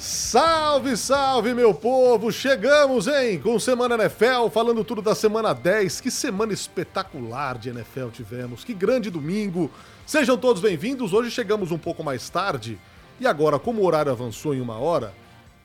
[0.00, 2.32] Salve, salve, meu povo!
[2.32, 3.38] Chegamos, hein?
[3.38, 6.00] Com Semana NFL, falando tudo da semana 10.
[6.00, 8.64] Que semana espetacular de NFL tivemos.
[8.64, 9.70] Que grande domingo.
[10.06, 11.12] Sejam todos bem-vindos.
[11.12, 12.80] Hoje chegamos um pouco mais tarde.
[13.20, 15.12] E agora, como o horário avançou em uma hora,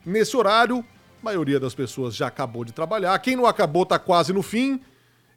[0.06, 0.80] nesse horário,
[1.22, 3.18] a maioria das pessoas já acabou de trabalhar.
[3.20, 4.82] Quem não acabou tá quase no fim.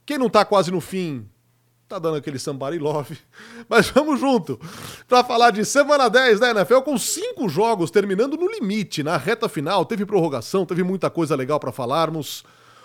[0.05, 1.25] Quem não tá quase no fim,
[1.89, 3.17] tá dando aquele somebody love.
[3.69, 4.61] Mas vamos junto
[5.09, 9.49] para falar de semana 10 da NFL com cinco jogos terminando no limite, na reta
[9.49, 9.85] final.
[9.85, 12.45] Teve prorrogação, teve muita coisa legal para falarmos.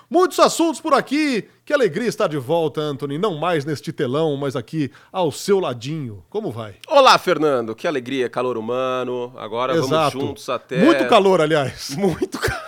[0.10, 1.48] Muitos assuntos por aqui.
[1.66, 3.18] Que alegria estar de volta, Anthony.
[3.18, 6.24] Não mais neste telão, mas aqui ao seu ladinho.
[6.30, 6.76] Como vai?
[6.88, 7.74] Olá, Fernando.
[7.74, 9.34] Que alegria, calor humano.
[9.38, 9.90] Agora Exato.
[9.90, 10.78] vamos juntos até.
[10.84, 11.96] Muito calor, aliás.
[11.96, 12.62] Muito calor.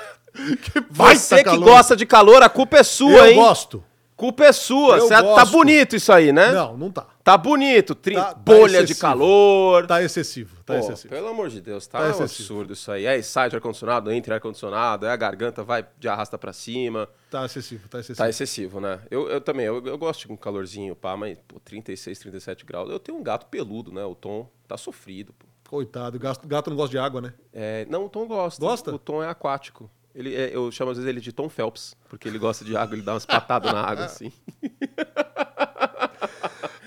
[0.89, 3.35] Vai Você que gosta de calor, a culpa é sua, Eu hein?
[3.35, 3.83] gosto.
[4.15, 4.97] Culpa é sua.
[4.97, 5.51] Eu Cê- Tá gosto.
[5.51, 6.51] bonito isso aí, né?
[6.51, 7.05] Não, não tá.
[7.21, 7.93] Tá bonito.
[7.93, 8.15] Tri...
[8.15, 8.99] Tá- tá Bolha de excessivo.
[9.01, 9.85] calor.
[9.87, 10.55] Tá excessivo.
[10.63, 11.13] Tá Pô, excessivo.
[11.13, 12.53] pelo amor de Deus, tá, Tá um excessivo.
[12.53, 13.05] absurdo isso aí.
[13.07, 17.09] Aí sai de ar-condicionado, entra em ar-condicionado, aí a garganta vai de arrasta pra cima.
[17.29, 18.17] Tá excessivo, tá excessivo.
[18.17, 18.99] Tá excessivo, né?
[19.11, 22.89] Eu, eu também, eu, eu gosto de um calorzinho, pá, mas pô, 36, 37 graus.
[22.89, 24.05] Eu tenho um gato peludo, né?
[24.05, 25.45] O Tom tá sofrido, pô.
[25.67, 27.33] Coitado, o gato, gato não gosta de água, né?
[27.51, 28.61] É, não, o Tom gosta.
[28.61, 28.93] Gosta?
[28.93, 29.89] O Tom é aquático.
[30.15, 32.95] Ele, é- eu chamo às vezes ele de Tom Phelps, porque ele gosta de água,
[32.95, 34.31] ele dá umas patadas na água, assim.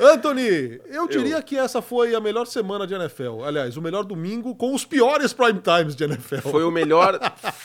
[0.00, 3.42] Anthony, eu diria que essa foi a melhor semana de NFL.
[3.44, 6.36] Aliás, o melhor domingo com os piores prime times de NFL.
[6.50, 7.18] Foi o melhor.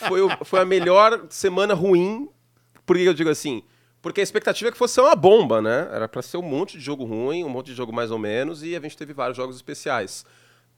[0.08, 2.28] Foi, o- foi a melhor semana ruim.
[2.84, 3.62] Por que eu digo assim?
[4.02, 5.88] Porque a expectativa é que fosse uma bomba, né?
[5.92, 8.62] Era pra ser um monte de jogo ruim, um monte de jogo mais ou menos,
[8.62, 10.26] e a gente teve vários jogos especiais.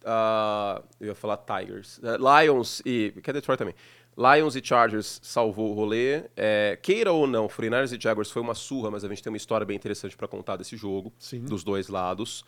[0.04, 1.98] Ah, eu ia falar Tigers.
[2.04, 3.12] Eh, Lions e.
[3.22, 3.74] Que é Detroit também.
[4.16, 6.24] Lions e Chargers salvou o rolê.
[6.36, 9.36] É, queira ou não, 49ers e Jaguars foi uma surra, mas a gente tem uma
[9.36, 11.12] história bem interessante pra contar desse jogo.
[11.18, 11.44] Sim.
[11.44, 12.44] Dos dois lados.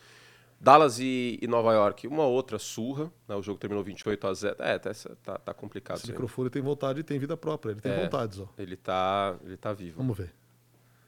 [0.61, 3.09] Dallas e, e Nova York, uma outra surra.
[3.27, 3.35] né?
[3.35, 4.55] O jogo terminou 28 a 0.
[4.59, 4.91] É, tá,
[5.23, 5.97] tá, tá complicado.
[5.97, 7.71] Esse microfone tem vontade e tem vida própria.
[7.71, 8.03] Ele tem É.
[8.03, 8.47] vontades, ó.
[8.57, 9.97] Ele tá, ele tá vivo.
[9.97, 10.33] Vamos ver.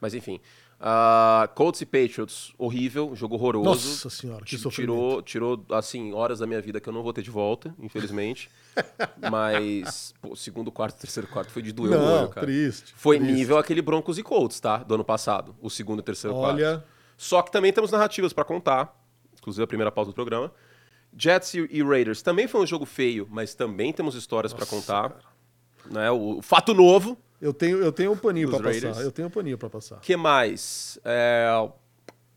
[0.02, 0.40] Mas enfim.
[0.80, 3.64] ah, Colts e Patriots, horrível, jogo horroroso.
[3.70, 5.22] Nossa senhora, que sofrimento.
[5.22, 8.50] tirou, tirou, assim, horas da minha vida que eu não vou ter de volta, infelizmente.
[9.30, 12.48] Mas, pô, segundo quarto, terceiro quarto foi de doer o Não, olho, cara.
[12.48, 12.94] triste.
[12.96, 13.32] Foi triste.
[13.34, 14.78] nível aquele Broncos e Colts, tá?
[14.78, 16.56] Do ano passado, o segundo e terceiro quarto.
[16.56, 16.84] Olha,
[17.16, 19.00] Só que também temos narrativas pra contar,
[19.38, 20.52] inclusive a primeira pauta do programa.
[21.16, 25.14] Jets e, Raiders também foi um jogo feio, mas também temos histórias pra contar.
[25.92, 26.10] Né?
[26.10, 29.02] O, o fato novo, eu tenho, eu tenho um paninho pra passar.
[29.02, 30.00] Eu tenho um paninho pra passar.
[30.00, 31.00] que mais?
[31.04, 31.48] É,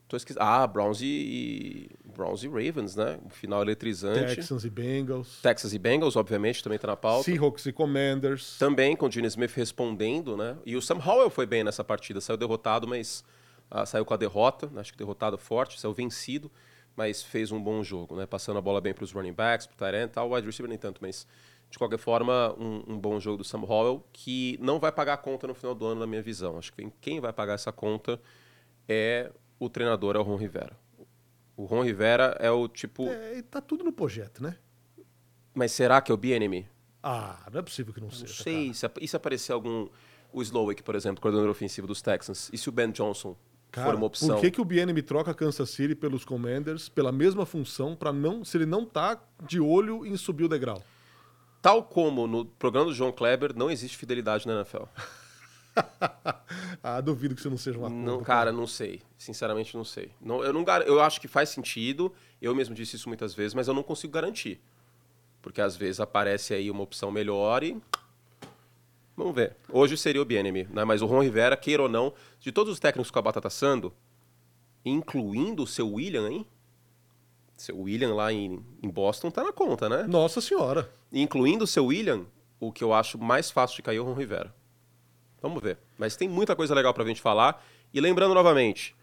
[0.09, 0.45] tô esquecendo.
[0.45, 3.19] Ah, Browns e, e- Browns e Ravens, né?
[3.25, 4.37] Um final eletrizante.
[4.37, 5.41] Texans e Bengals.
[5.43, 7.25] Texas e Bengals, obviamente, também tá na pauta.
[7.25, 8.57] Seahawks e Commanders.
[8.59, 10.57] Também com o Gene Smith respondendo, né?
[10.65, 12.21] E o Sam Howell foi bem nessa partida.
[12.21, 13.25] Saiu derrotado, mas
[13.71, 14.71] ah, saiu com a derrota.
[14.77, 16.49] Acho que derrotado forte, saiu vencido,
[16.97, 18.25] mas fez um bom jogo, né?
[18.27, 20.31] Passando a bola bem para os running backs, para o Tyrant e tal.
[20.31, 21.27] O wide receiver nem tanto, mas
[21.75, 25.17] de qualquer forma, um, um bom jogo do Sam Howell que não vai pagar a
[25.17, 26.57] conta no final do ano, na minha visão.
[26.57, 28.21] Acho que quem- vai pagar essa conta
[28.89, 30.77] é o treinador, é o Ron Rivera.
[31.57, 33.09] O Ron Rivera é o tipo.
[33.09, 34.57] É, tá tudo no projeto, né?
[35.53, 36.65] Mas será que é o BNM?
[37.03, 38.43] Ah, não é possível que não, Não seja.
[38.45, 39.89] sei, se, ap- e se aparecer algum.
[40.33, 42.51] O Slowick, por exemplo, coordenador ofensivo dos Texans?
[42.53, 43.37] E se o Ben Johnson
[43.73, 44.29] Cara, for uma opção?
[44.37, 48.45] por que, que o BNM troca Kansas City pelos Commanders pela mesma função para não,
[48.45, 50.81] se ele não tá de olho em subir o degrau?
[51.65, 54.83] Tal como no programa do João Kleber, não existe fidelidade na NFL.
[56.83, 59.01] ah, duvido que isso não seja uma Não, cara, não sei.
[59.17, 60.11] Sinceramente, não sei.
[60.21, 62.13] Não, eu, não, eu acho que faz sentido.
[62.43, 64.61] Eu mesmo disse isso muitas vezes, mas eu não consigo garantir.
[65.41, 67.81] Porque às vezes aparece aí uma opção melhor e.
[69.17, 69.57] Vamos ver.
[69.71, 70.85] Hoje seria o BNM, né?
[70.85, 73.91] Mas o Ron Rivera, queira ou não, de todos os técnicos com a batata assando,
[74.85, 76.47] incluindo o seu William, hein?
[77.57, 80.05] Seu William lá em, em Boston tá na conta, né?
[80.09, 80.91] Nossa senhora.
[81.13, 82.27] Incluindo o seu William,
[82.59, 84.55] o que eu acho mais fácil de cair é o Ron Rivera.
[85.41, 85.79] Vamos ver.
[85.99, 87.65] Mas tem muita coisa legal pra gente falar.
[87.93, 88.97] E lembrando novamente,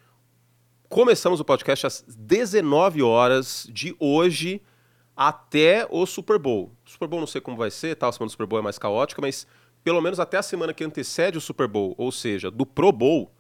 [0.90, 4.62] começamos o podcast às 19 horas de hoje
[5.16, 6.72] até o Super Bowl.
[6.86, 8.08] O Super Bowl não sei como vai ser, tá?
[8.08, 9.48] A semana do Super Bowl é mais caótica, mas
[9.84, 13.32] pelo menos até a semana que antecede o Super Bowl, ou seja, do Pro Bowl,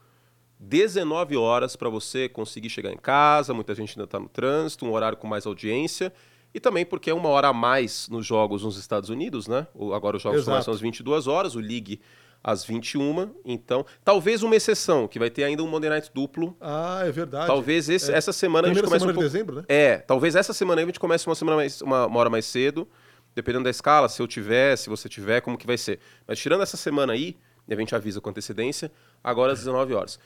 [0.62, 4.94] 19 horas para você conseguir chegar em casa, muita gente ainda está no trânsito, um
[4.94, 6.14] horário com mais audiência,
[6.54, 9.66] e também porque é uma hora a mais nos jogos nos Estados Unidos, né?
[9.94, 12.00] Agora os jogos começam às 22 horas, o League
[12.44, 16.56] às 21, então talvez uma exceção, que vai ter ainda um Monday Night duplo.
[16.62, 17.48] Ah, é verdade.
[17.48, 18.16] Talvez esse- É.
[18.16, 19.64] essa semana a gente Primeira comece semana um de dezembro, né?
[19.68, 22.88] É, talvez essa semana a gente comece uma semana mais, uma, uma hora mais cedo,
[23.36, 26.00] dependendo da escala, se eu tiver, se você tiver, como que vai ser.
[26.28, 27.38] Mas tirando essa semana aí,
[27.70, 28.92] a gente avisa com antecedência,
[29.24, 30.20] agora às 19 horas.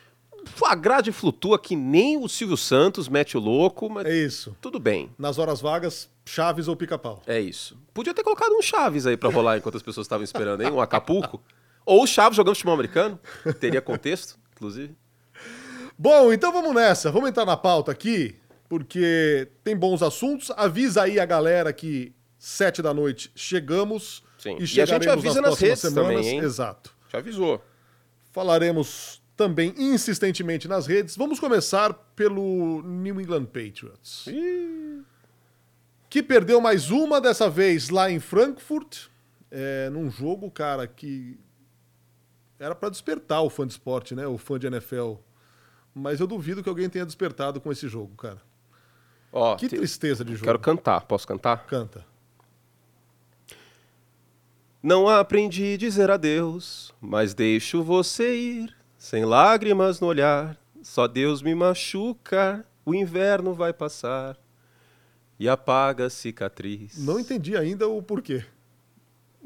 [0.66, 4.56] A grade flutua que nem o Silvio Santos mete o louco, mas É isso.
[4.62, 5.10] tudo bem.
[5.18, 7.22] Nas horas vagas, Chaves ou Pica-Pau.
[7.28, 7.78] É isso.
[7.94, 10.72] Podia ter colocado um Chaves aí pra rolar enquanto as pessoas estavam esperando, hein?
[10.72, 11.42] Um Acapulco.
[11.86, 13.20] Ou o Chaves jogando futebol americano.
[13.60, 14.96] Teria contexto, inclusive.
[15.98, 17.12] Bom, então vamos nessa.
[17.12, 18.36] Vamos entrar na pauta aqui,
[18.68, 20.52] porque tem bons assuntos.
[20.58, 24.58] Avisa aí a galera que sete da noite chegamos Sim.
[24.60, 26.16] e E a gente avisa nas nas próximas redes semanas.
[26.18, 26.40] também, hein?
[26.40, 26.94] Exato.
[27.12, 27.64] Já avisou.
[28.32, 31.16] Falaremos também insistentemente nas redes.
[31.16, 34.26] Vamos começar pelo New England Patriots,
[36.10, 39.08] que perdeu mais uma dessa vez lá em Frankfurt,
[39.52, 41.38] é, num jogo, cara, que
[42.60, 44.26] era pra despertar o fã de esporte, né?
[44.26, 45.16] O fã de NFL.
[45.94, 48.42] Mas eu duvido que alguém tenha despertado com esse jogo, cara.
[49.32, 50.46] Ó, Que te- tristeza de jogo.
[50.46, 51.02] quero cantar.
[51.02, 51.66] Posso cantar?
[51.66, 52.06] Canta.
[54.82, 58.75] Não aprendi a dizer adeus, mas deixo você ir,
[59.06, 60.58] sem lágrimas no olhar.
[60.82, 64.36] Só Deus me machuca, o inverno vai passar
[65.40, 66.98] e apaga a cicatriz.
[67.06, 68.44] Não entendi ainda o porquê.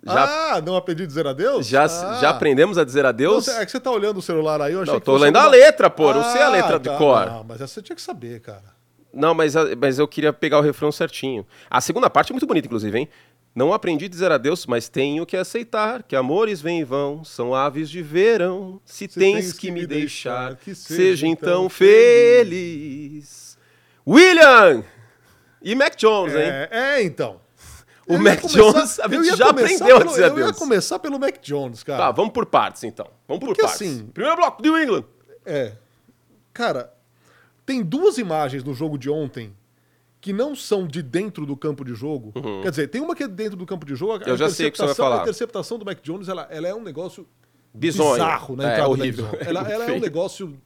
[0.05, 1.67] Já, Ah, não aprendi a dizer adeus?
[1.67, 2.19] já, Ah.
[2.21, 3.43] já aprendemos a dizer Não, adeus?
[3.45, 5.35] cê- é que você tá olhando o celular aí, eu achei Não, que tô lendo
[5.35, 6.97] a letra, pô, não sei a letra de tá.
[6.97, 7.25] cor.
[7.25, 8.79] Não, mas essa você tinha que saber, cara.
[9.13, 11.45] Não, mas, mas eu queria pegar o refrão certinho.
[11.69, 13.09] A segunda parte é muito bonita, inclusive, hein?
[13.55, 17.53] Não aprendi a dizer adeus, mas tenho que aceitar que amores vêm e vão, são
[17.53, 18.79] aves de verão.
[18.85, 23.57] Se, tens, que, me deixar, que seja, então feliz.
[24.07, 24.83] William!
[25.61, 26.41] E Mac Jones, hein?
[26.41, 27.41] É, é, então.
[28.07, 30.57] O Eu Mac começar- Jones, a gente já aprendeu a pelo- dizer Eu ia adeus.
[30.57, 32.05] começar pelo Mac Jones, cara.
[32.05, 33.07] Tá, vamos por partes, então.
[33.27, 33.87] Vamos Porque por partes.
[33.87, 35.05] assim- Primeiro bloco, New England.
[35.45, 35.73] É.
[36.53, 36.91] Cara,
[37.65, 39.53] tem duas imagens no jogo de ontem
[40.21, 42.33] que não são de dentro do campo de jogo.
[42.61, 44.15] Quer dizer, tem uma que é dentro do campo de jogo.
[44.15, 44.23] a Uhum.
[44.33, 45.19] Eu já sei o que você vai falar.
[45.19, 47.25] A interceptação do Mac Jones, ela, ela é um negócio
[47.73, 48.13] Bizonho.
[48.13, 49.25] bizarro na É, entrada horrível.
[49.25, 49.47] Mac Jones.
[49.47, 50.57] Ela, ela é um negócio...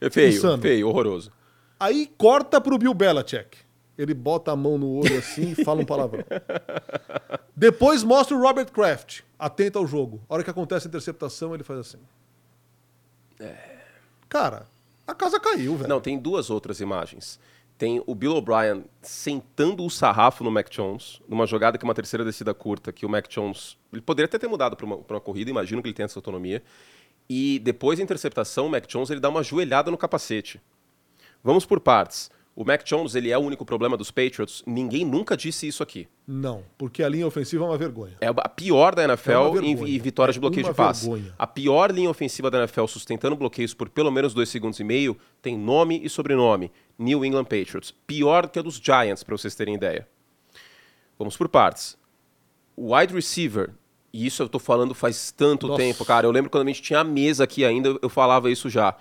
[0.00, 0.62] É feio, Insano.
[0.62, 1.30] feio, horroroso.
[1.78, 3.58] Aí corta pro Bill Belichick.
[3.98, 6.24] Ele bota a mão no olho assim e fala um palavrão.
[7.54, 10.22] Depois mostra o Robert Kraft, atento ao jogo.
[10.28, 11.98] A hora que acontece a interceptação, ele faz assim.
[14.28, 14.66] Cara,
[15.06, 15.88] a casa caiu, velho.
[15.88, 17.38] Não, tem duas outras imagens.
[17.80, 21.94] Tem o Bill O'Brien sentando o sarrafo no Mac Jones, numa jogada que é uma
[21.94, 23.74] terceira descida curta, que o Mac Jones.
[23.90, 26.18] Ele poderia até ter mudado para uma, pra uma corrida, imagino que ele tenha essa
[26.18, 26.62] autonomia.
[27.26, 30.60] E depois da interceptação, o Mac Jones ele dá uma joelhada no capacete.
[31.42, 32.30] Vamos por partes.
[32.54, 34.62] O Mac Jones ele é o único problema dos Patriots.
[34.66, 36.06] Ninguém nunca disse isso aqui.
[36.26, 38.18] Não, porque a linha ofensiva é uma vergonha.
[38.20, 41.06] É a pior da É NFL uma em, em vitórias É de bloqueio de passe.
[41.08, 41.34] vergonha.
[41.38, 45.16] A pior linha ofensiva da NFL sustentando bloqueios por pelo menos dois segundos e meio
[45.40, 47.94] tem nome e sobrenome: New England Patriots.
[48.06, 50.06] Pior que a dos Giants, para vocês terem ideia.
[51.18, 51.96] Vamos por partes.
[52.76, 53.70] O wide receiver,
[54.12, 55.82] e isso eu tô falando faz tanto Nossa.
[55.82, 56.26] tempo, cara.
[56.26, 58.94] Eu lembro quando a gente tinha a mesa aqui ainda, eu falava isso já.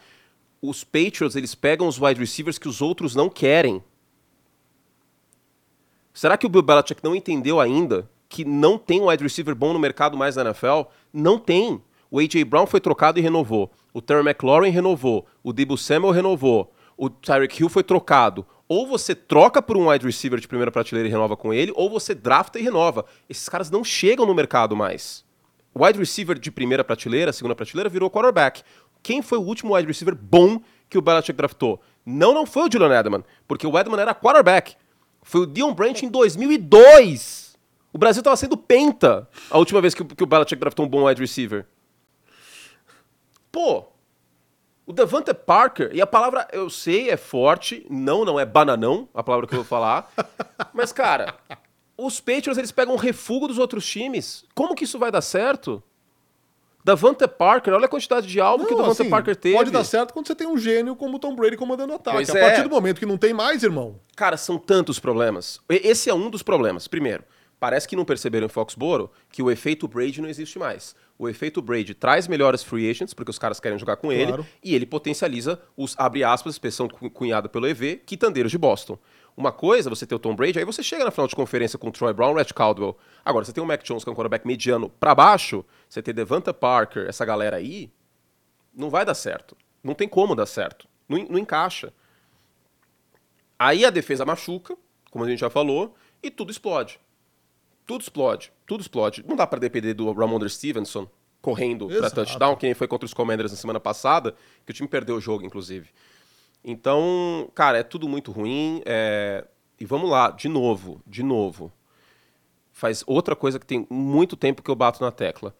[0.62, 3.84] Os Patriots, eles pegam os wide receivers que os outros não querem.
[6.13, 9.74] Será que o Bill Belichick não entendeu ainda que não tem um wide receiver bom
[9.74, 10.84] no mercado mais na NFL?
[11.13, 11.81] Não tem.
[12.10, 12.44] O A.J.
[12.45, 13.72] Brown foi trocado e renovou.
[13.94, 15.28] O Terry McLaurin renovou.
[15.44, 16.74] O Debo Samuel renovou.
[17.01, 18.46] O Tyreek Hill foi trocado.
[18.68, 21.90] Ou você troca por um wide receiver de primeira prateleira e renova com ele, ou
[21.90, 23.06] você drafta e renova.
[23.30, 25.24] Esses caras não chegam no mercado mais.
[25.74, 28.62] O wide receiver de primeira prateleira, segunda prateleira, virou quarterback.
[29.01, 31.80] Quem foi o último wide receiver bom que o Belichick draftou?
[32.06, 34.75] Não, não foi o Julian Edelman, porque o Edelman era quarterback.
[35.24, 37.57] Foi o Dion Branch em 2002.
[37.94, 40.90] O Brasil estava sendo penta a última vez que, o- que o Belichick draftou um
[40.90, 41.66] bom wide receiver.
[43.52, 43.85] Pô,
[44.90, 49.22] o Devante Parker, e a palavra eu sei é forte, não, não é bananão, a
[49.22, 50.12] palavra que eu vou falar.
[50.74, 51.36] mas, cara,
[51.96, 54.46] os Patriots eles pegam refúgio dos outros times.
[54.56, 55.84] Como que isso vai dar certo?
[56.84, 59.56] Davante Parker, olha a quantidade de alvo que o Davante assim, Parker teve.
[59.56, 62.16] Pode dar certo quando você tem um gênio como o Tom Brady comandando o ataque.
[62.16, 62.42] Pois a é.
[62.42, 64.00] partir do momento que não tem mais, irmão.
[64.16, 65.60] Cara, são tantos problemas.
[65.69, 66.88] Esse é um dos problemas.
[66.88, 67.24] Primeiro,
[67.59, 70.95] parece que não perceberam em Foxboro que o efeito Brady não existe mais.
[71.18, 74.21] O efeito Brady traz melhores free agents, porque os caras querem jogar com Claro.
[74.42, 78.97] ele, e ele potencializa os, abre aspas, expressão cu- cunhada pelo EV, quitandeiros de Boston.
[79.35, 81.89] Uma coisa, você ter o Tom Brady, aí você chega na final de conferência com
[81.89, 82.97] o Troy Brown, Rhett Caldwell.
[83.23, 86.13] Agora, você tem o Mac Jones, que é um quarterback mediano, pra baixo, você tem
[86.13, 87.89] Devonta Parker, essa galera aí,
[88.73, 89.56] não vai dar certo.
[89.83, 90.87] Não tem como dar certo.
[91.07, 91.94] Não, não encaixa.
[93.57, 94.78] Aí a defesa machuca,
[95.11, 96.99] como a gente já falou, e tudo explode.
[97.90, 98.54] Tudo explode.
[98.68, 99.26] Tudo explode.
[99.28, 101.08] Não dá pra depender do Ramondre Stevenson
[101.42, 102.14] correndo Exato.
[102.18, 105.19] touchdown, que nem foi contra os Commanders na semana passada, que o time perdeu o
[105.19, 105.90] jogo, inclusive.
[106.64, 108.84] Então, cara, é tudo muito ruim.
[108.86, 109.44] é,
[109.80, 111.72] E vamos lá, de novo, de novo.
[112.72, 115.56] Faz outra coisa que tem muito tempo que eu bato na tecla.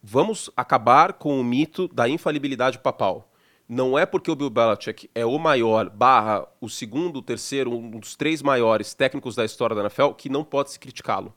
[0.00, 3.32] Vamos acabar com o mito da infalibilidade papal.
[3.68, 7.98] não é porque o Bill Belichick é o maior, barra o segundo, o terceiro, um
[7.98, 11.34] dos três maiores técnicos da história da NFL, que não pode se criticá-lo.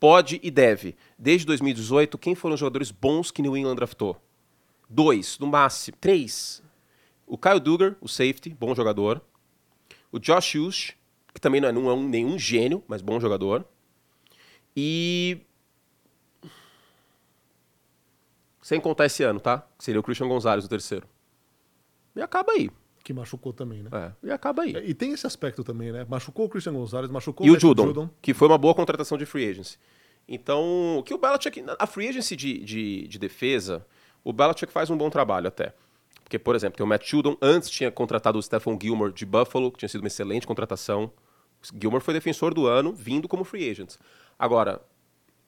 [0.00, 0.96] Pode e deve.
[1.18, 4.16] Desde 2018, quem foram os jogadores bons que New England draftou?
[4.88, 5.96] Dois, no máximo.
[6.00, 6.62] Três.
[7.26, 9.20] O Kyle Duggar, o safety, bom jogador.
[10.10, 10.94] O Josh Hughes,
[11.34, 13.64] que também não é, não é um, nenhum gênio, mas bom jogador.
[14.74, 15.42] E.
[18.62, 19.66] Sem contar esse ano, tá?
[19.76, 21.06] Que seria o Christian Gonzalez, o terceiro.
[22.16, 22.70] E acaba aí.
[23.02, 23.90] Que machucou também, né?
[23.92, 24.76] É, e acaba aí.
[24.84, 26.06] E tem esse aspecto também, né?
[26.08, 29.24] Machucou o Christian Gonzalez, machucou E o Matthew Judon, que foi uma boa contratação de
[29.24, 29.78] free agency.
[30.28, 31.64] Então, o que o Belichick...
[31.78, 33.84] A free agency de, de, de defesa,
[34.22, 35.72] o Belichick faz um bom trabalho até.
[36.22, 39.72] Porque, por exemplo, tem o Matt Judon, antes tinha contratado o Stephon Gilmore de Buffalo,
[39.72, 41.10] que tinha sido uma excelente contratação.
[41.80, 43.94] Gilmore foi defensor do ano, vindo como free agent.
[44.38, 44.80] Agora,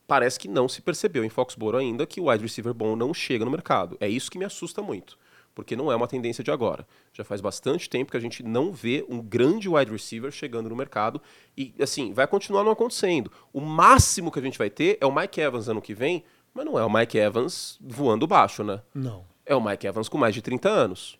[0.09, 3.45] parece que não se percebeu em Foxborough ainda que o wide receiver bom não chega
[3.45, 3.97] no mercado.
[4.01, 5.17] É isso que me assusta muito
[5.55, 6.87] porque não é uma tendência de agora.
[7.13, 10.77] Já faz bastante tempo que a gente não vê um grande wide receiver chegando no
[10.77, 11.21] mercado
[11.57, 13.31] e, assim, vai continuar não acontecendo.
[13.53, 16.65] O máximo que a gente vai ter é o Mike Evans ano que vem, mas
[16.65, 18.83] não é o Mike Evans voando baixo, né?
[18.95, 19.25] Não.
[19.45, 21.19] É o Mike Evans com mais de 30 anos.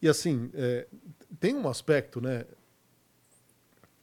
[0.00, 0.86] E assim, é,
[1.40, 2.44] tem um aspecto, né?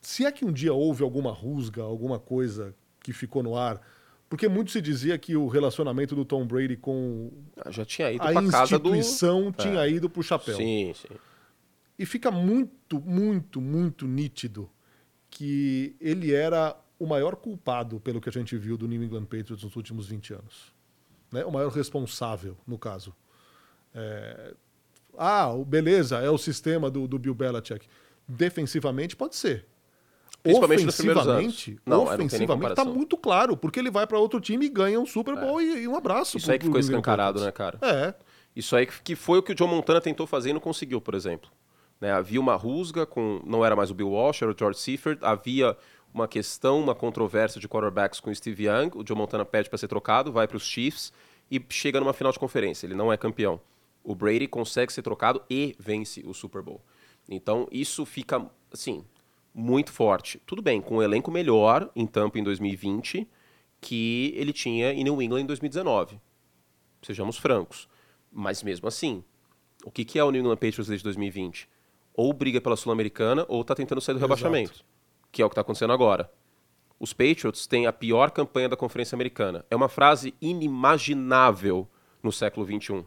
[0.02, 3.82] Se é que um dia houve alguma rusga, alguma coisa que ficou no ar,
[4.30, 8.22] porque muito se dizia que o relacionamento do Tom Brady com Ah, Já tinha ido
[8.24, 8.90] a casa do...
[8.96, 10.56] instituição tinha ido pro chapéu.
[10.58, 11.16] Sim, sim.
[11.98, 14.70] E fica muito, muito, muito nítido
[15.30, 19.64] que ele era o maior culpado pelo que a gente viu do New England Patriots
[19.64, 20.74] nos últimos 20 anos.
[21.32, 21.44] Né?
[21.46, 23.14] O maior responsável, no caso.
[23.94, 24.54] É...
[25.18, 27.88] Ah, o- beleza, é o sistema do, do Bill Belichick.
[28.28, 29.66] Defensivamente, pode ser.
[30.46, 31.82] Principalmente nos primeiros ofensivamente, anos.
[31.86, 35.00] Não, é, não ofensivamente tá muito claro, porque ele vai para outro time e ganha
[35.00, 36.38] um Super Bowl e, e um abraço.
[36.38, 37.78] Isso pro- aí que ficou escancarado, né, cara?
[37.82, 38.14] É,
[38.56, 41.14] Isso aí que foi o que o Joe Montana tentou fazer e não conseguiu, por
[41.16, 41.50] exemplo.
[42.00, 43.42] Né, havia uma rusga com.
[43.46, 45.18] Não era mais o Bill Walsh, era o George Seifert.
[45.22, 45.76] Havia
[46.14, 48.92] uma questão, uma controvérsia de quarterbacks com o Steve Young.
[48.96, 51.12] O Joe Montana pede para ser trocado, vai para os Chiefs
[51.50, 52.86] e chega numa final de conferência.
[52.86, 53.60] Ele não é campeão.
[54.04, 56.80] O Brady consegue ser trocado e vence o Super Bowl.
[57.28, 59.04] Então isso fica, assim,
[59.56, 60.40] muito forte.
[60.46, 63.28] Tudo bem, com um elenco melhor em Tampa em 2020
[63.82, 66.20] que ele tinha em New England em 2019
[67.06, 67.88] sejamos francos.
[68.32, 69.24] Mas mesmo assim,
[69.86, 71.70] o que, que é o New England Patriots desde 2020?
[72.14, 74.34] Ou briga pela Sul-Americana ou está tentando sair do Exato.
[74.34, 74.84] rebaixamento,
[75.32, 76.32] que é o que está acontecendo agora.
[77.00, 79.66] Os Patriots têm a pior campanha da Conferência Americana.
[79.70, 81.88] É uma frase inimaginável
[82.24, 83.06] no século XXI.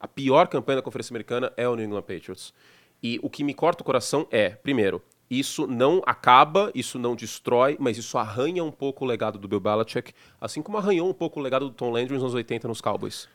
[0.00, 2.54] A pior campanha da Conferência Americana é o New England Patriots.
[3.02, 7.76] E o que me corta o coração é, primeiro, isso não acaba, isso não destrói,
[7.78, 11.38] mas isso arranha um pouco o legado do Bill Belichick, assim como arranhou um pouco
[11.38, 13.28] o legado do Tom Landry nos anos 80 nos Cowboys.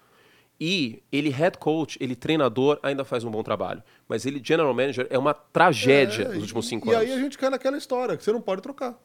[0.59, 3.81] E ele head coach, ele treinador, ainda faz um bom trabalho.
[4.07, 7.07] Mas ele general manager é uma tragédia É, nos últimos e- cinco e anos.
[7.09, 8.97] aí a gente cai naquela história que você não pode trocar.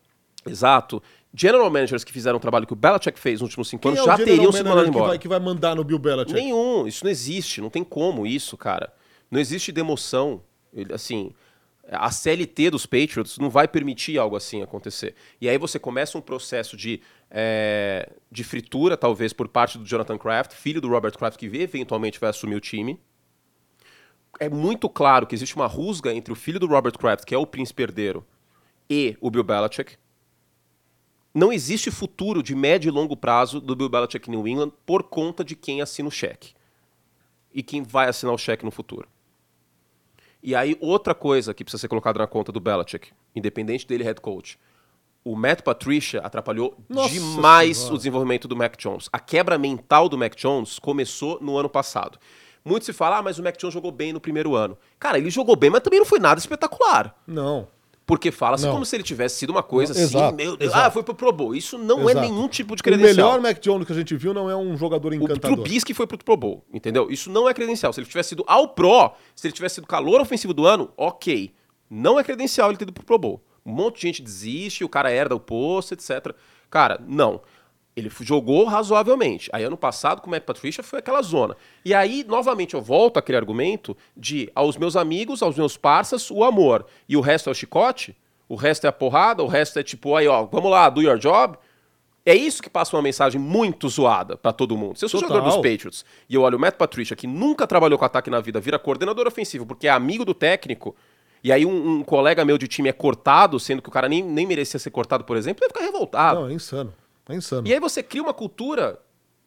[0.46, 1.02] Exato.
[1.34, 4.02] General managers que fizeram o trabalho que o Belichick fez nos últimos cinco Quem anos
[4.02, 5.08] é já teriam sido mandados que embora.
[5.08, 6.32] vai, que vai mandar no Bill Belichick?
[6.32, 8.92] Nenhum, isso não existe, não tem como isso, cara.
[9.30, 10.42] Não existe demoção.
[10.72, 11.32] Ele, assim,
[11.90, 15.14] a CLT dos Patriots não vai permitir algo assim acontecer.
[15.40, 20.18] E aí você começa um processo de, é, de fritura, talvez, por parte do Jonathan
[20.18, 23.00] Kraft, filho do Robert Kraft, que eventualmente vai assumir o time.
[24.38, 27.38] É muito claro que existe uma rusga entre o filho do Robert Kraft, que é
[27.38, 28.24] o príncipe herdeiro,
[28.88, 29.96] e o Bill Belichick.
[31.34, 35.04] Não existe futuro de médio e longo prazo do Bill Belichick em New England por
[35.04, 36.52] conta de quem assina o cheque
[37.52, 39.08] e quem vai assinar o cheque no futuro.
[40.48, 44.18] E aí, outra coisa que precisa ser colocada na conta do Belichick, independente dele head
[44.18, 44.58] coach,
[45.22, 47.94] o Matt Patricia atrapalhou Nossa demais Senhora.
[47.94, 49.10] o desenvolvimento do Mac Jones.
[49.12, 52.18] A quebra mental do Mac Jones começou no ano passado.
[52.64, 54.78] Muito se fala, ah, mas o Mac Jones jogou bem no primeiro ano.
[54.98, 57.14] Cara, ele jogou bem, mas também não foi nada espetacular.
[57.26, 57.68] Não.
[58.08, 60.86] Porque fala-se como se ele tivesse sido uma coisa Não, assim, exato, meu Deus, exato.
[60.88, 61.54] ah, foi pro Pro Bowl.
[61.54, 62.18] Isso não Exato.
[62.18, 63.14] é nenhum tipo de O credencial.
[63.14, 65.40] melhor Mac Jones que a gente viu não é um jogador O encantador.
[65.58, 67.10] Trubisky foi pro Pro Bowl, entendeu?
[67.10, 67.92] Isso não é credencial.
[67.92, 71.52] Se ele tivesse sido ao Pro, se ele tivesse sido calor ofensivo do ano, ok.
[71.90, 73.44] Não é credencial ele ter ido pro Pro Bowl.
[73.64, 76.34] Um monte de gente desiste, o cara herda o posto, etc.
[76.70, 77.42] Cara, não.
[77.98, 79.50] Ele jogou razoavelmente.
[79.52, 81.56] Aí ano passado, com o Matt Patricia, foi aquela zona.
[81.84, 86.44] E aí, novamente, eu volto àquele argumento de aos meus amigos, aos meus parças, o
[86.44, 86.86] amor.
[87.08, 88.16] E o resto é o chicote?
[88.48, 89.42] O resto é a porrada?
[89.42, 91.58] O resto é tipo, aí, ó, vamos lá, do your job?
[92.24, 94.98] É isso que passa uma mensagem muito zoada pra todo mundo.
[94.98, 95.38] Se eu sou Total.
[95.38, 98.38] jogador dos Patriots e eu olho o Matt Patricia, que nunca trabalhou com ataque na
[98.38, 100.94] vida, vira coordenador ofensivo porque é amigo do técnico,
[101.42, 104.22] e aí um, um colega meu de time é cortado, sendo que o cara nem,
[104.22, 106.40] nem merecia ser cortado, por exemplo, ele ficar revoltado.
[106.40, 106.92] Não, é insano.
[107.28, 107.66] É insano.
[107.66, 109.00] E aí você cria uma cultura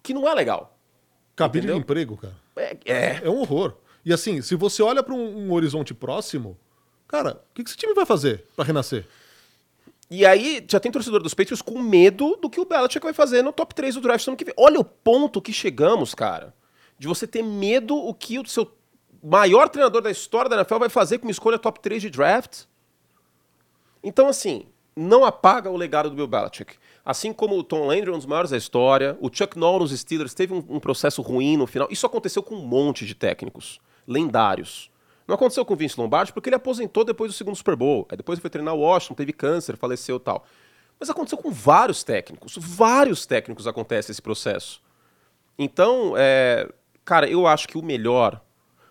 [0.03, 0.77] que não é legal.
[1.35, 1.81] Cabide de entendeu?
[1.81, 2.35] emprego, cara.
[2.55, 3.21] É, é.
[3.23, 3.73] É um horror.
[4.05, 6.57] E assim, se você olha para um, um, horizonte próximo,
[7.07, 9.07] cara, o que, que esse time vai fazer para renascer?
[10.09, 13.41] E aí, já tem torcedor dos Patriots com medo do que o Belichick vai fazer
[13.41, 14.53] no top 3 do draft ano que vem.
[14.57, 16.53] Olha o ponto que chegamos, cara.
[16.99, 18.69] De você ter medo o que o seu
[19.23, 22.65] maior treinador da história da NFL vai fazer com uma escolha top 3 de draft.
[24.03, 26.75] Então, assim, não apaga o legado do Bill Belichick.
[27.03, 30.33] Assim como o Tom Landry, um dos maiores da história, o Chuck Noll nos Steelers
[30.33, 31.87] teve um, um processo ruim no final.
[31.89, 34.91] Isso aconteceu com um monte de técnicos lendários.
[35.27, 38.07] Não aconteceu com o Vince Lombardi porque ele aposentou depois do segundo Super Bowl.
[38.09, 40.45] Aí depois ele foi treinar Washington, teve câncer, faleceu tal.
[40.99, 42.55] Mas aconteceu com vários técnicos.
[42.59, 44.81] Vários técnicos acontece esse processo.
[45.57, 46.69] Então, é,
[47.03, 48.41] cara, eu acho que o melhor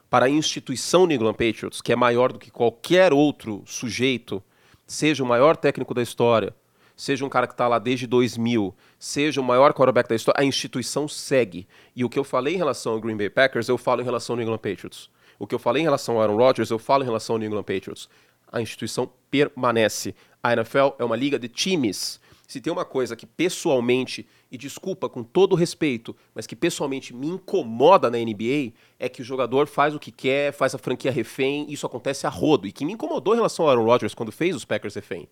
[0.09, 4.43] para a instituição New England Patriots, que é maior do que qualquer outro sujeito,
[4.85, 6.52] seja o maior técnico da história,
[7.00, 10.45] seja um cara que está lá desde 2000, seja o maior quarterback da história, a
[10.45, 11.66] instituição segue.
[11.97, 14.35] E o que eu falei em relação ao Green Bay Packers, eu falo em relação
[14.35, 15.09] ao New England Patriots.
[15.38, 17.49] O que eu falei em relação ao Aaron Rodgers, eu falo em relação ao New
[17.49, 18.07] England Patriots.
[18.52, 20.14] A instituição permanece.
[20.42, 22.21] A NFL é uma liga de times.
[22.47, 27.28] Se tem uma coisa que pessoalmente, e desculpa com todo respeito, mas que pessoalmente me
[27.28, 31.64] incomoda na NBA, é que o jogador faz o que quer, faz a franquia refém,
[31.73, 32.66] isso acontece a rodo.
[32.66, 35.26] E que me incomodou em relação ao Aaron Rodgers quando fez os Packers refém.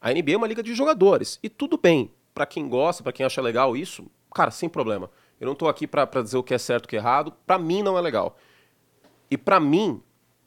[0.00, 1.38] A NBA é uma liga de jogadores.
[1.42, 2.10] E tudo bem.
[2.32, 5.10] Para quem gosta, para quem acha legal isso, cara, sem problema.
[5.38, 7.32] Eu não tô aqui para dizer o que é certo e o que é errado.
[7.46, 8.36] Para mim não é legal.
[9.30, 10.02] E para mim,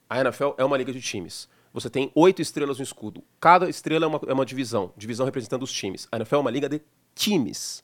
[0.09, 1.49] a NFL é uma liga de times.
[1.73, 3.23] Você tem oito estrelas no escudo.
[3.39, 4.93] Cada estrela é uma, é uma divisão.
[4.95, 6.07] Divisão representando os times.
[6.11, 6.81] A NFL é uma liga de
[7.15, 7.83] times.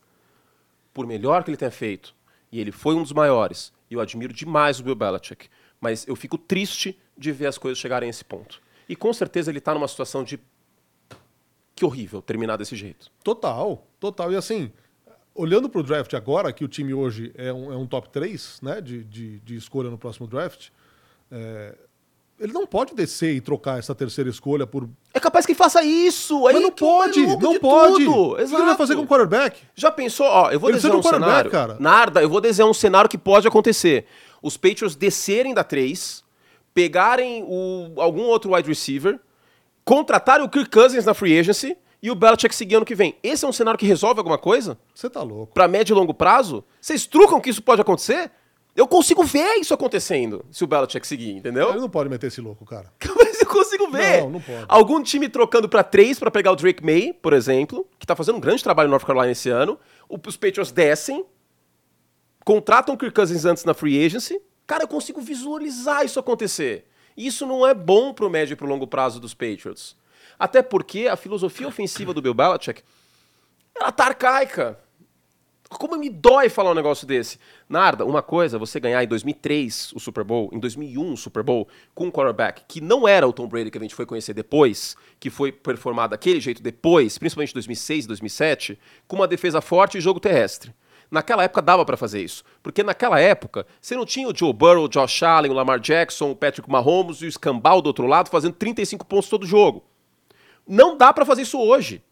[0.93, 2.15] Por melhor que ele tenha feito,
[2.51, 5.49] e ele foi um dos maiores, e eu admiro demais o Bill Belichick,
[5.79, 8.61] mas eu fico triste de ver as coisas chegarem a esse ponto.
[8.87, 10.39] E com certeza ele está numa situação de
[11.79, 13.09] que horrível terminar desse jeito.
[13.23, 14.33] Total, total.
[14.33, 14.69] E assim,
[15.33, 18.59] olhando para o draft agora, que o time hoje é um, é um top 3
[18.61, 20.67] né, de, de, de escolha no próximo draft,
[21.31, 21.73] é,
[22.37, 24.89] ele não pode descer e trocar essa terceira escolha por.
[25.13, 26.45] É capaz que faça isso!
[26.47, 27.25] Aí Mas não pode!
[27.25, 28.03] Não pode!
[28.03, 28.39] Tudo.
[28.39, 28.53] Exato.
[28.53, 29.61] O que ele vai fazer com o quarterback?
[29.73, 30.25] Já pensou?
[30.25, 31.49] Ó, eu vou ele desenhar um cenário.
[31.49, 31.77] Cara.
[31.79, 34.05] Narda, eu vou desenhar um cenário que pode acontecer.
[34.41, 36.23] Os Patriots descerem da 3,
[36.73, 39.19] pegarem o, algum outro wide receiver,
[39.89, 43.15] contratarem o Kirk Cousins na free agency e o Belichick seguir ano que vem.
[43.23, 44.77] Esse é um cenário que resolve alguma coisa?
[44.93, 45.51] Você tá louco.
[45.51, 46.63] Pra médio e longo prazo?
[46.79, 48.29] Vocês trucam que isso pode acontecer?
[48.75, 51.71] Eu consigo ver isso acontecendo se o Belichick seguir, entendeu?
[51.71, 52.93] Ele não pode meter esse louco, cara.
[53.17, 54.21] Mas eu consigo ver.
[54.21, 54.63] Não, não pode.
[54.67, 58.35] Algum time trocando para três para pegar o Drake May, por exemplo, que tá fazendo
[58.35, 59.79] um grande trabalho no North Carolina esse ano.
[60.07, 61.25] Os Patriots descem,
[62.45, 64.39] contratam o Kirk Cousins antes na free agency.
[64.67, 66.85] Cara, eu consigo visualizar isso acontecer.
[67.19, 69.93] Isso não é bom pro médio e pro longo prazo dos Patriots.
[70.39, 72.81] Até porque a filosofia ofensiva do Bill Belichick,
[73.75, 74.79] ela tá arcaica.
[75.69, 77.37] Como me dói falar um negócio desse.
[77.67, 81.67] Narda, uma coisa, você ganhar em 2003 o Super Bowl, em 2001 o Super Bowl,
[81.93, 84.95] com um quarterback que não era o Tom Brady que a gente foi conhecer depois,
[85.19, 88.79] que foi performado daquele jeito depois, principalmente em 2006 e 2007,
[89.09, 90.73] com uma defesa forte e jogo terrestre.
[91.11, 94.85] Naquela época dava para fazer isso, porque naquela época você não tinha o Joe Burrow,
[94.85, 98.29] o Josh Allen, o Lamar Jackson, o Patrick Mahomes e o Escambau do outro lado
[98.29, 99.83] fazendo 35 pontos todo jogo.
[100.67, 102.03] Não dá para fazer isso hoje.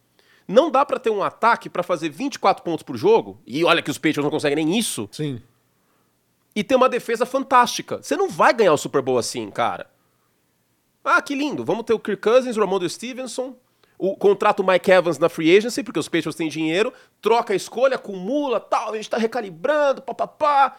[0.47, 3.91] Não dá para ter um ataque para fazer 24 pontos por jogo, e olha que
[3.91, 5.07] os Patriots não conseguem nem isso.
[5.11, 5.41] Sim.
[6.55, 8.01] E ter uma defesa fantástica.
[8.01, 9.87] Você não vai ganhar o Super Bowl assim, cara.
[11.03, 11.63] Ah, que lindo.
[11.63, 13.55] Vamos ter o Kirk Cousins, o Ramondre Stevenson,
[13.97, 17.95] o contrato Mike Evans na free agency, porque os Patriots têm dinheiro, troca a escolha,
[17.95, 20.77] acumula, tal, a gente tá recalibrando, papapá.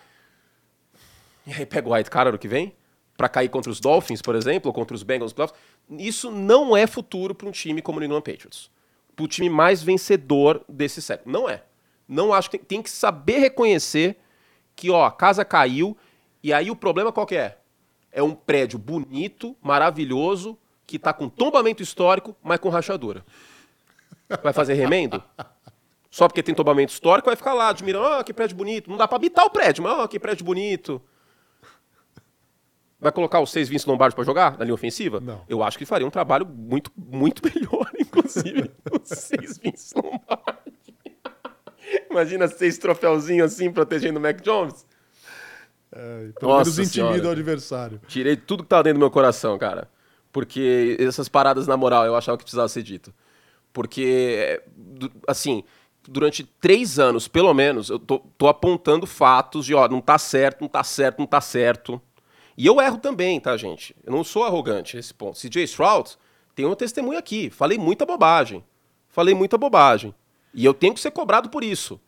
[1.47, 2.75] E aí pega o White Cara no que vem,
[3.17, 5.35] para cair contra os Dolphins, por exemplo, ou contra os Bengals.
[5.91, 8.71] Isso não é futuro para um time como o New England Patriots
[9.23, 11.33] o time mais vencedor desse século.
[11.33, 11.63] Não é.
[12.07, 14.17] Não acho que tem, tem, que saber reconhecer
[14.75, 15.97] que ó, a casa caiu
[16.43, 17.59] e aí o problema qual que é?
[18.11, 20.57] É um prédio bonito, maravilhoso,
[20.89, 23.23] que está com tombamento histórico, mas com rachadura.
[24.43, 25.23] Vai fazer remendo?
[26.11, 28.89] Só porque tem tombamento histórico, vai ficar lá admirando, ó, oh, que prédio bonito.
[28.89, 31.01] Não dá para habitar o prédio, mas ó, oh, que prédio bonito.
[32.99, 35.21] Vai colocar os seis Vince Lombardi para jogar na linha ofensiva?
[35.21, 35.43] Não.
[35.47, 40.97] Eu acho que faria um trabalho muito, muito melhor, inclusive, os seis Vince Lombardi.
[42.11, 44.87] Imagina seis troféuzinhos assim protegendo o Mac Jones.
[45.93, 47.29] É, pelo Nossa menos intimida senhora.
[47.29, 48.01] o adversário.
[48.09, 49.89] Tirei tudo que tava dentro do meu coração, cara.
[50.33, 53.13] Porque essas paradas na moral eu achava que precisava ser dito.
[53.73, 54.63] Porque,
[55.27, 55.65] assim,
[56.09, 60.61] durante três anos, pelo menos, eu tô, tô apontando fatos de, ó, não tá certo,
[60.61, 62.01] não tá certo, não tá certo.
[62.57, 63.95] E eu erro também, tá, gente?
[64.05, 65.39] Eu não sou arrogante nesse ponto.
[65.39, 66.17] CJ Stroud
[66.55, 67.51] tem um testemunho aqui.
[67.51, 68.65] Falei muita bobagem.
[69.09, 70.13] Falei muita bobagem.
[70.53, 72.01] E eu tenho que ser cobrado por isso.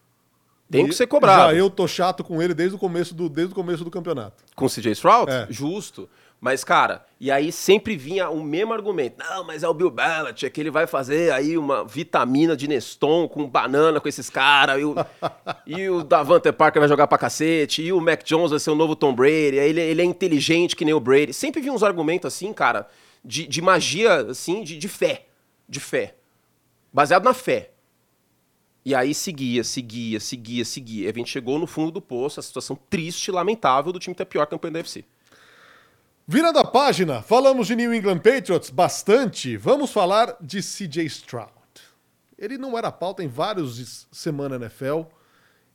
[0.71, 1.53] Tem que ser cobrado.
[1.53, 4.43] Já eu tô chato com ele desde o começo do, desde o começo do campeonato.
[4.55, 5.31] Com o CJ Stroud?
[5.31, 5.47] É.
[5.51, 6.09] Justo.
[6.41, 9.17] Mas, cara, e aí sempre vinha o mesmo argumento.
[9.19, 13.47] Não, mas é o Bill Belichick, ele vai fazer aí uma vitamina de Neston com
[13.47, 14.81] banana com esses caras.
[14.81, 14.95] E o,
[15.67, 17.83] e o Davante Parker vai jogar pra cacete.
[17.83, 19.57] E o Mac Jones vai ser o novo Tom Brady.
[19.57, 21.35] Ele, ele é inteligente que nem o Brady.
[21.35, 22.89] Sempre vinha uns argumentos assim, cara,
[23.23, 25.27] de, de magia, assim, de, de fé.
[25.69, 26.15] De fé.
[26.91, 27.71] Baseado na fé.
[28.83, 31.07] E aí seguia, seguia, seguia, seguia.
[31.07, 34.15] E a gente chegou no fundo do poço, a situação triste e lamentável do time
[34.15, 35.05] ter pior campanha da UFC.
[36.27, 39.57] Virando a página, falamos de New England Patriots bastante.
[39.57, 41.51] Vamos falar de CJ Stroud.
[42.39, 45.03] Ele não era pauta em vários semanas NFL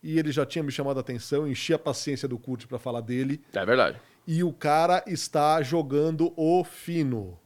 [0.01, 3.01] e ele já tinha me chamado a atenção, enchi a paciência do Curte para falar
[3.01, 3.41] dele.
[3.53, 3.99] É verdade.
[4.25, 7.37] E o cara está jogando o fino.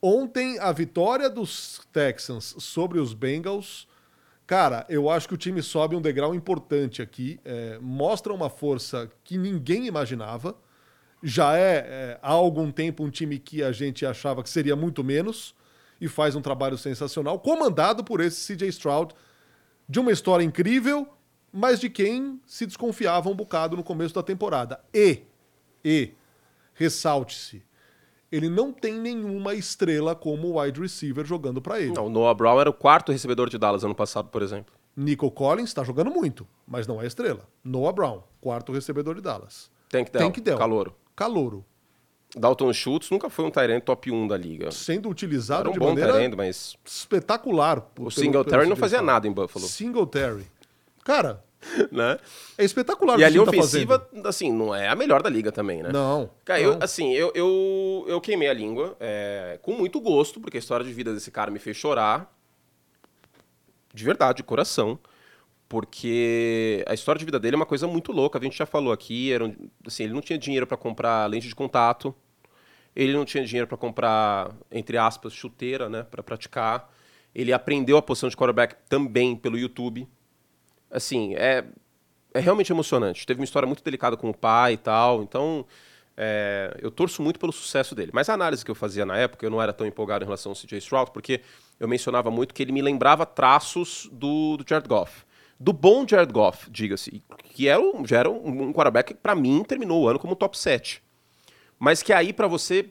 [0.00, 3.86] Ontem, a vitória dos Texans sobre os Bengals.
[4.46, 7.38] Cara, eu acho que o time sobe um degrau importante aqui.
[7.44, 10.56] é, mostra uma força que ninguém imaginava.
[11.22, 15.04] Já é, é, há algum tempo um time que a gente achava que seria muito
[15.04, 15.54] menos.
[16.00, 19.14] E faz um trabalho sensacional, comandado por esse CJ Stroud,
[19.88, 21.06] de uma história incrível,
[21.52, 24.80] mas de quem se desconfiava um bocado no começo da temporada.
[24.92, 25.22] E,
[25.84, 26.10] e,
[26.74, 27.62] ressalte-se,
[28.32, 31.92] ele não tem nenhuma estrela como wide receiver jogando para ele.
[31.92, 34.74] Não, o Noah Brown era o quarto recebedor de Dallas ano passado, por exemplo.
[34.96, 37.46] Nico Collins está jogando muito, mas não é estrela.
[37.62, 39.70] Noah Brown, quarto recebedor de Dallas.
[39.88, 40.58] Tank Dell, Tank Dell.
[40.58, 40.96] calouro.
[41.14, 41.64] Calouro.
[42.34, 44.70] Dalton Schultz nunca foi um Tyrant top 1 da liga.
[44.70, 47.86] Sendo utilizado Era um de bom maneira Tyrant, mas espetacular.
[47.98, 49.66] o Singletary não fazia nada em Buffalo.
[49.66, 50.46] Singletary.
[51.04, 51.44] Cara,
[51.92, 52.18] né?
[52.56, 54.26] é espetacular E o a linha tá ofensiva, fazendo.
[54.26, 55.90] assim, não é a melhor da liga também, né?
[55.92, 56.30] Não.
[56.44, 56.82] Cara, eu, não.
[56.82, 60.92] assim, eu, eu, eu queimei a língua é, com muito gosto, porque a história de
[60.92, 62.34] vida desse cara me fez chorar.
[63.92, 64.98] De verdade, de coração.
[65.72, 68.38] Porque a história de vida dele é uma coisa muito louca.
[68.38, 69.50] A gente já falou aqui, era
[69.86, 72.14] assim, ele não tinha dinheiro para comprar lente de contato.
[72.94, 76.92] Ele não tinha dinheiro para comprar, entre aspas, chuteira, né, para praticar.
[77.34, 80.06] Ele aprendeu a posição de quarterback também pelo YouTube.
[80.90, 81.64] Assim, é,
[82.34, 83.24] é realmente emocionante.
[83.24, 85.22] Teve uma história muito delicada com o pai e tal.
[85.22, 85.64] Então,
[86.14, 88.10] é, eu torço muito pelo sucesso dele.
[88.12, 90.52] Mas a análise que eu fazia na época, eu não era tão empolgado em relação
[90.52, 91.40] ao CJ Stroud, porque
[91.80, 95.24] eu mencionava muito que ele me lembrava traços do, do Jared Goff.
[95.62, 97.22] Do bom Jared Goff, diga-se.
[97.44, 100.34] Que era um, já era um, um quarterback que, pra mim, terminou o ano como
[100.34, 101.00] top 7.
[101.78, 102.90] Mas que aí, pra você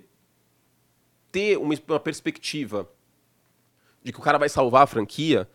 [1.34, 2.90] ter uma, uma perspectiva
[4.02, 5.50] de que o cara vai salvar a franquia,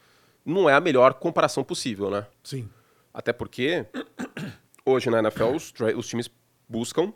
[0.44, 2.26] não é a melhor comparação possível, né?
[2.44, 2.68] Sim.
[3.14, 3.87] Até porque
[4.85, 6.31] hoje na NFL os, os times
[6.68, 7.14] buscam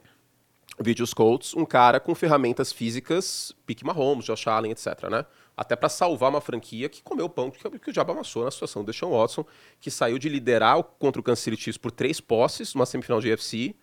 [0.80, 5.26] vídeos scouts, um cara com ferramentas físicas, Pique Mahomes, Josh Allen, etc, né?
[5.62, 8.50] Até pra salvar uma franquia que comeu o pão que, que o diabo amassou na
[8.50, 9.44] situação do Deshaun Watson,
[9.78, 13.28] que saiu de liderar contra o Kansas City Chiefs por três posses, numa semifinal de
[13.28, 13.74] UFC,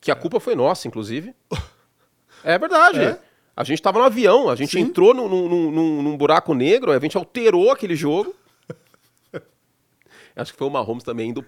[0.00, 1.34] que a culpa foi nossa, inclusive.
[2.46, 3.00] É verdade.
[3.00, 3.18] É?
[3.56, 4.80] A gente tava no avião, a gente Sim.
[4.80, 8.34] entrou num, num- num- num buraco negro, a gente alterou aquele jogo.
[10.36, 11.42] Acho que foi o Mahomes também indo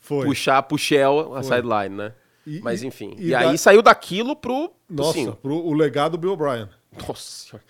[0.00, 0.24] Foi.
[0.26, 2.14] puxar Shell a sideline, né?
[2.46, 3.14] E- Mas enfim.
[3.18, 4.72] e E, aí da- saiu daquilo pro.
[4.88, 5.30] Nossa, sim.
[5.32, 6.68] pro, o legado Bill O'Brien.
[7.06, 7.64] Nossa senhora.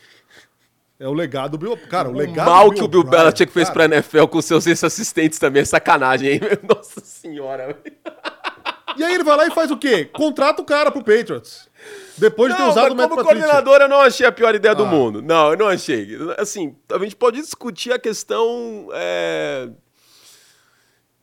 [0.99, 3.53] É o legado do Bill Cara, o, O legado mal do que o Bill Belichick
[3.53, 6.41] fez cara, pra NFL com seus ex-assistentes também é sacanagem, hein?
[6.67, 7.79] Nossa senhora.
[8.97, 10.07] E aí ele vai lá e faz o quê?
[10.07, 11.69] Contrata o cara pro Patriots.
[12.17, 14.85] Depois de ter Não, usado o como coordenador eu não achei a pior ideia do
[14.85, 14.87] Ah.
[14.87, 15.21] mundo.
[15.21, 16.17] Não, eu não achei.
[16.39, 19.69] Assim, a gente pode discutir a questão é,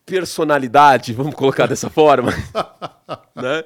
[0.06, 2.32] personalidade, vamos colocar dessa forma,
[3.36, 3.64] né?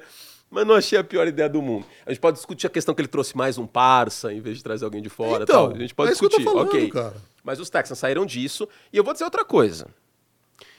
[0.50, 1.86] Mas não achei a pior ideia do mundo.
[2.06, 4.62] A gente pode discutir a questão que ele trouxe mais um parça em vez de
[4.62, 5.44] trazer alguém de fora.
[5.44, 5.76] Então, tal.
[5.76, 6.90] A gente pode é discutir, falando, ok.
[6.90, 7.16] cara.
[7.44, 8.66] Mas os Texans saíram disso.
[8.92, 9.88] E eu vou dizer outra coisa.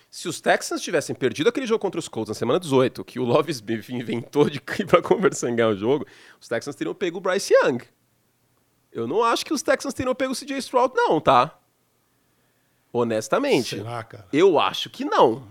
[0.10, 3.24] Se os Texans tivessem perdido aquele jogo contra os Colts na semana 18, que o
[3.24, 6.06] Love Smith inventou de ir pra conversar em ganhar o jogo,
[6.42, 7.84] os Texans teriam pego o Bryce Young.
[8.92, 11.60] Eu não acho que os Texans teriam pego o CJ Stroud, não, tá?
[12.92, 13.78] Honestamente.
[13.78, 14.28] Será, cara?
[14.34, 15.48] Eu acho que não.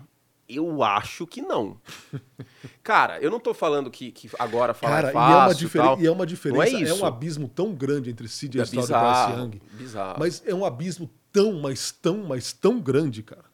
[0.49, 1.79] Eu acho que não.
[2.83, 5.59] Cara, eu não tô falando que, que agora falar Cara, é e, é uma fácil
[5.59, 6.01] diferen- tal.
[6.01, 7.03] e é uma diferença, Não é é, isso.
[7.03, 9.61] um abismo tão grande entre CJ É Stroud e bizarro, Bryce Young.
[9.77, 10.17] bizarro.
[10.19, 13.45] Mas é um abismo tão, mas tão, mas tão grande, cara.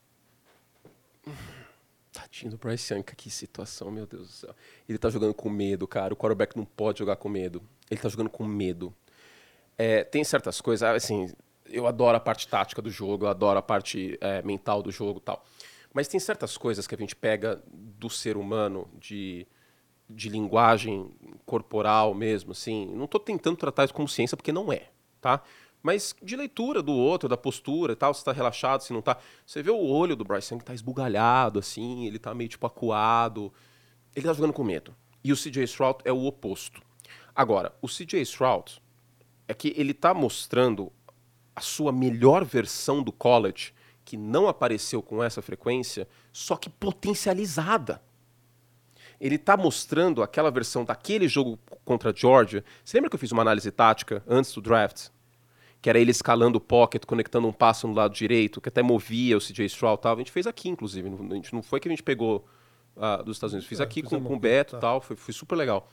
[2.12, 4.54] Tadinho do Bryce Young, que situação, meu Deus do céu.
[4.88, 6.14] Ele tá jogando com medo, cara.
[6.14, 7.60] O quarterback não pode jogar com medo.
[7.90, 8.94] Ele tá jogando com medo.
[9.76, 11.28] É, tem certas coisas, assim,
[11.66, 15.18] eu adoro a parte tática do jogo, eu adoro a parte é, mental do jogo
[15.18, 15.44] e tal.
[15.94, 19.46] Mas tem certas coisas que a gente pega do ser humano, de,
[20.10, 21.10] de linguagem
[21.46, 22.86] corporal mesmo, assim.
[22.94, 25.42] Não tô tentando tratar isso como ciência, porque não é, tá?
[25.84, 29.18] mas de leitura do outro, da postura e tal, se tá relaxado, se não tá.
[29.44, 32.66] Você vê o olho do Bryce Young que tá esbugalhado, assim, ele tá meio tipo
[32.66, 33.52] acuado.
[34.16, 34.96] Ele tá jogando com medo.
[35.22, 36.80] E o CJ Stroud é o oposto.
[37.34, 38.80] Agora, o CJ Stroud
[39.46, 40.90] é que ele tá mostrando
[41.54, 48.02] a sua melhor versão do college, que não apareceu com essa frequência, só que potencializada.
[49.20, 52.64] Ele está mostrando aquela versão daquele jogo contra a Georgia.
[52.84, 55.08] Você lembra que eu fiz uma análise tática antes do draft?
[55.84, 59.36] que era ele escalando o pocket, conectando um passo no lado direito, que até movia
[59.36, 60.14] o CJ Stroud e tal.
[60.14, 61.10] A gente fez aqui, inclusive.
[61.30, 62.42] A gente não foi que a gente pegou
[62.96, 63.68] uh, dos Estados Unidos.
[63.68, 64.78] Fiz é, aqui com, com o Beto e tá.
[64.78, 65.02] tal.
[65.02, 65.86] Foi, foi super legal.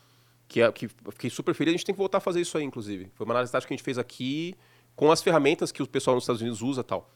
[0.47, 1.73] Que, é, que fiquei super feliz.
[1.73, 3.11] A gente tem que voltar a fazer isso aí, inclusive.
[3.15, 4.55] Foi uma análise tática que a gente fez aqui
[4.95, 7.09] com as ferramentas que o pessoal nos Estados Unidos usa e tal.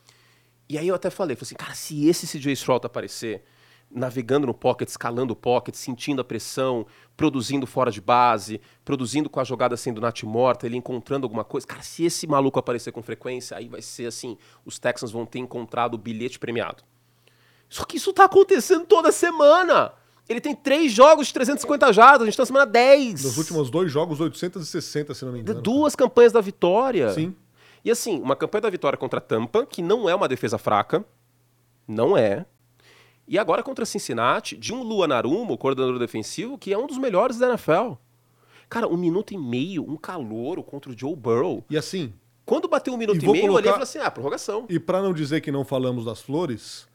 [0.67, 3.43] E aí eu até falei, falei assim, cara, se esse CJ Stroud aparecer,
[3.89, 9.39] navegando no pocket, escalando o pocket, sentindo a pressão, produzindo fora de base, produzindo com
[9.39, 11.67] a jogada sendo morta, ele encontrando alguma coisa.
[11.67, 15.39] Cara, se esse maluco aparecer com frequência, aí vai ser assim, os Texans vão ter
[15.39, 16.83] encontrado o bilhete premiado.
[17.69, 19.93] Só que isso tá acontecendo toda semana.
[20.27, 23.23] Ele tem três jogos de 350 jardas, a gente tá na semana 10.
[23.23, 25.61] Nos últimos dois jogos, 860, se não me engano.
[25.61, 27.13] Duas campanhas da vitória.
[27.13, 27.35] Sim.
[27.85, 31.05] E assim, uma campanha da vitória contra a Tampa, que não é uma defesa fraca.
[31.87, 32.47] Não é.
[33.27, 37.37] E agora contra Cincinnati, de um Lua Narumo, coordenador defensivo, que é um dos melhores
[37.37, 37.93] da NFL.
[38.67, 41.63] Cara, um minuto e meio, um calouro contra o Joe Burrow.
[41.69, 42.11] E assim.
[42.43, 43.47] Quando bateu um minuto e, e meio, colocar...
[43.47, 44.65] eu olhei e falei assim: ah, prorrogação.
[44.67, 46.87] E para não dizer que não falamos das flores,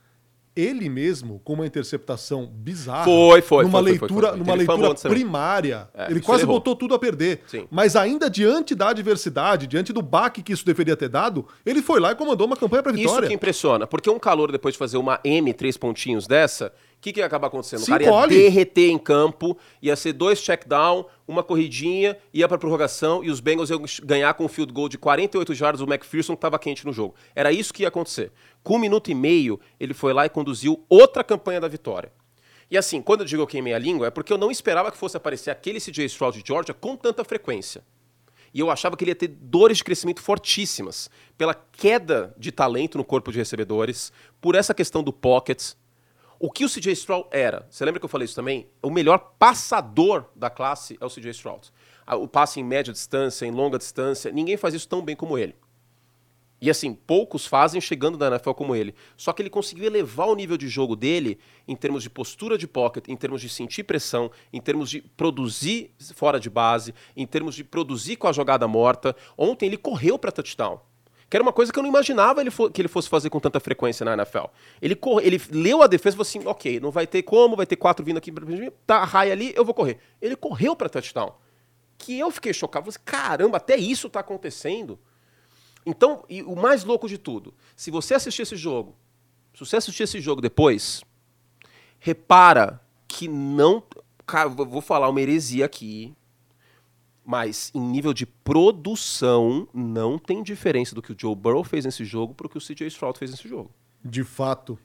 [0.54, 3.04] ele mesmo com uma interceptação bizarra.
[3.04, 3.64] Foi, foi.
[3.64, 5.88] Numa foi, leitura, foi, numa leitura primária.
[5.94, 7.42] É, ele quase botou tudo a perder.
[7.46, 7.66] Sim.
[7.70, 12.00] Mas ainda diante da adversidade, diante do baque que isso deveria ter dado, ele foi
[12.00, 13.20] lá e comandou uma campanha para vitória.
[13.20, 17.02] Isso que impressiona, porque um calor depois de fazer uma M, três pontinhos dessa, o
[17.02, 17.80] que, que ia acabar acontecendo?
[17.80, 22.46] Se o cara ia derreter em campo, ia ser dois check down, uma corridinha, ia
[22.46, 25.84] pra prorrogação e os Bengals iam ganhar com um field goal de 48 jardas, o
[25.84, 27.14] McPherson que estava quente no jogo.
[27.34, 28.30] Era isso que ia acontecer.
[28.62, 32.12] Com um minuto e meio, ele foi lá e conduziu outra campanha da vitória.
[32.70, 34.96] E assim, quando eu digo eu queimei a língua, é porque eu não esperava que
[34.96, 37.82] fosse aparecer aquele CJ Stroud de Georgia com tanta frequência.
[38.52, 42.98] E eu achava que ele ia ter dores de crescimento fortíssimas, pela queda de talento
[42.98, 45.72] no corpo de recebedores, por essa questão do pocket,
[46.42, 47.66] o que o CJ Stroud era?
[47.68, 48.66] Você lembra que eu falei isso também?
[48.82, 51.70] O melhor passador da classe é o CJ Stroud.
[52.12, 55.54] O passe em média distância, em longa distância, ninguém faz isso tão bem como ele.
[56.60, 58.94] E assim, poucos fazem chegando na NFL como ele.
[59.16, 62.68] Só que ele conseguiu elevar o nível de jogo dele em termos de postura de
[62.68, 67.54] pocket, em termos de sentir pressão, em termos de produzir fora de base, em termos
[67.54, 69.16] de produzir com a jogada morta.
[69.38, 70.80] Ontem ele correu para touchdown
[71.30, 73.60] que era uma coisa que eu não imaginava ele que ele fosse fazer com tanta
[73.60, 74.46] frequência na NFL.
[74.82, 77.76] Ele, ele leu a defesa e falou assim: ok, não vai ter como, vai ter
[77.76, 78.32] quatro vindo aqui,
[78.84, 79.98] tá a raia ali, eu vou correr.
[80.20, 81.32] Ele correu para touchdown.
[81.96, 84.98] Que eu fiquei chocado, falei assim, caramba, até isso tá acontecendo.
[85.84, 88.94] Então, e o mais louco de tudo, se você assistir esse jogo,
[89.54, 91.02] se você assistir esse jogo depois,
[91.98, 93.82] repara que não.
[94.26, 96.14] Cara, vou falar uma heresia aqui,
[97.24, 102.04] mas em nível de produção, não tem diferença do que o Joe Burrow fez nesse
[102.04, 103.70] jogo para o que o CJ Stroud fez nesse jogo.
[104.04, 104.78] De fato.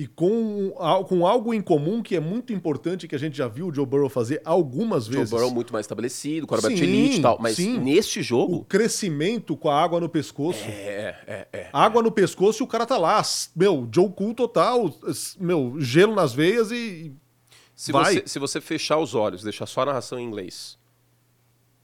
[0.00, 0.72] E com,
[1.06, 3.84] com algo em comum que é muito importante, que a gente já viu o Joe
[3.84, 5.28] Burrow fazer algumas vezes.
[5.28, 7.36] Joe Burrow muito mais estabelecido, quarterback elite e tal.
[7.38, 7.78] Mas sim.
[7.78, 8.56] neste jogo...
[8.56, 10.64] O crescimento com a água no pescoço.
[10.64, 11.68] É, é, é.
[11.70, 13.20] Água no pescoço e o cara tá lá.
[13.54, 14.90] Meu, Joe Cool total.
[15.38, 17.12] Meu, gelo nas veias e...
[17.76, 18.14] Se, vai.
[18.14, 20.78] Você, se você fechar os olhos, deixar só a narração em inglês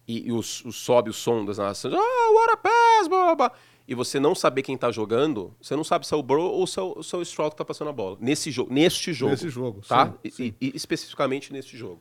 [0.09, 3.35] e, e o, o, sobe o som das narrações, ah, what a pass, blá, blá,
[3.35, 3.53] blá,
[3.89, 6.67] e você não saber quem tá jogando, você não sabe se é o Burrow ou
[6.67, 8.17] se é o, se é o Stroud que tá passando a bola.
[8.21, 9.31] Nesse jogo, neste jogo.
[9.31, 10.13] Nesse jogo, tá?
[10.25, 10.55] Sim, sim.
[10.61, 12.01] E, e, especificamente neste jogo.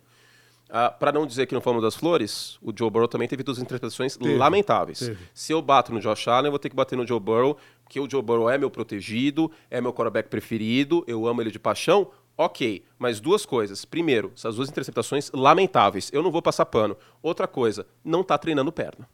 [0.67, 3.59] Ah, para não dizer que não falamos das flores, o Joe Burrow também teve duas
[3.59, 4.99] interpretações teve, lamentáveis.
[4.99, 5.17] Teve.
[5.33, 7.99] Se eu bato no Josh Allen, eu vou ter que bater no Joe Burrow, porque
[7.99, 12.09] o Joe Burrow é meu protegido, é meu quarterback preferido, eu amo ele de paixão.
[12.37, 13.85] Ok, mas duas coisas.
[13.85, 16.09] Primeiro, essas duas interceptações lamentáveis.
[16.11, 16.97] Eu não vou passar pano.
[17.21, 19.07] Outra coisa, não está treinando perna.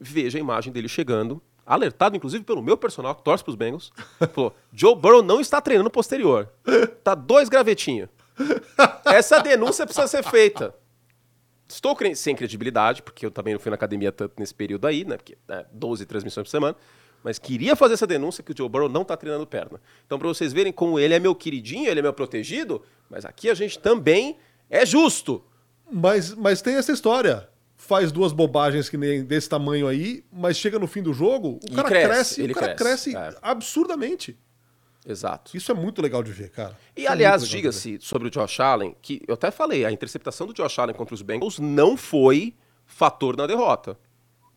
[0.00, 3.92] Veja a imagem dele chegando, alertado inclusive pelo meu personal, que torce para os Bengals.
[4.32, 6.48] Falou: Joe Burrow não está treinando posterior.
[7.02, 8.08] Tá dois gravetinhos.
[9.04, 10.74] Essa denúncia precisa ser feita.
[11.68, 15.16] Estou sem credibilidade, porque eu também não fui na academia tanto nesse período aí, né?
[15.16, 16.76] Porque é 12 transmissões por semana
[17.24, 19.80] mas queria fazer essa denúncia que o Joe Burrow não está treinando perna.
[20.04, 23.48] Então, para vocês verem como ele é meu queridinho, ele é meu protegido, mas aqui
[23.48, 24.36] a gente também
[24.68, 25.42] é justo.
[25.90, 27.48] Mas, mas tem essa história.
[27.86, 31.74] Faz duas bobagens que nem desse tamanho aí, mas chega no fim do jogo, o
[31.74, 33.38] cara cresce, cresce ele o cara cresce, cresce é.
[33.42, 34.38] absurdamente.
[35.06, 35.54] Exato.
[35.54, 36.78] Isso é muito legal de ver, cara.
[36.96, 40.46] E, Isso é aliás, diga-se sobre o Josh Allen, que eu até falei, a interceptação
[40.46, 42.54] do Josh Allen contra os Bengals não foi
[42.86, 43.98] fator na derrota.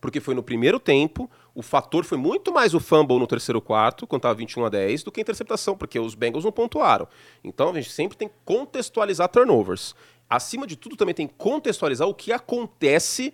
[0.00, 4.06] Porque foi no primeiro tempo, o fator foi muito mais o fumble no terceiro quarto,
[4.06, 7.06] quando estava 21 a 10, do que a interceptação, porque os Bengals não pontuaram.
[7.44, 9.94] Então a gente sempre tem que contextualizar turnovers.
[10.28, 13.32] Acima de tudo, também tem que contextualizar o que acontece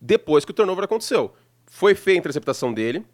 [0.00, 1.34] depois que o turnover aconteceu.
[1.66, 3.04] Foi feia a interceptação dele,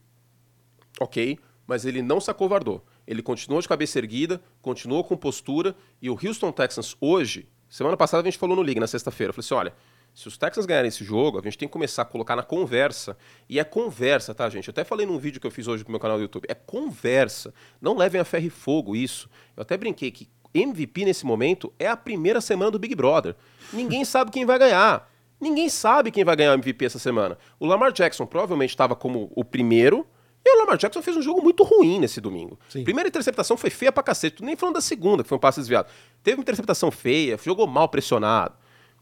[1.00, 2.84] ok, mas ele não se acovardou.
[3.06, 8.22] Ele continuou de cabeça erguida, continuou com postura, e o Houston Texans hoje, semana passada
[8.22, 9.74] a gente falou no Liga, na sexta-feira, eu falei assim, olha,
[10.16, 13.18] se os Texans ganharem esse jogo, a gente tem que começar a colocar na conversa.
[13.46, 14.66] E é conversa, tá, gente?
[14.66, 16.46] Eu até falei num vídeo que eu fiz hoje pro meu canal do YouTube.
[16.48, 17.52] É conversa.
[17.82, 19.28] Não levem a ferro e fogo isso.
[19.54, 20.26] Eu até brinquei que
[20.62, 23.34] MVP nesse momento é a primeira semana do Big Brother.
[23.72, 25.10] Ninguém sabe quem vai ganhar.
[25.40, 27.36] Ninguém sabe quem vai ganhar o MVP essa semana.
[27.60, 30.06] O Lamar Jackson provavelmente estava como o primeiro.
[30.44, 32.58] E o Lamar Jackson fez um jogo muito ruim nesse domingo.
[32.68, 32.84] Sim.
[32.84, 34.42] Primeira interceptação foi feia pra cacete.
[34.42, 35.88] Nem falando da segunda, que foi um passe desviado.
[36.22, 38.54] Teve uma interceptação feia, jogou mal pressionado.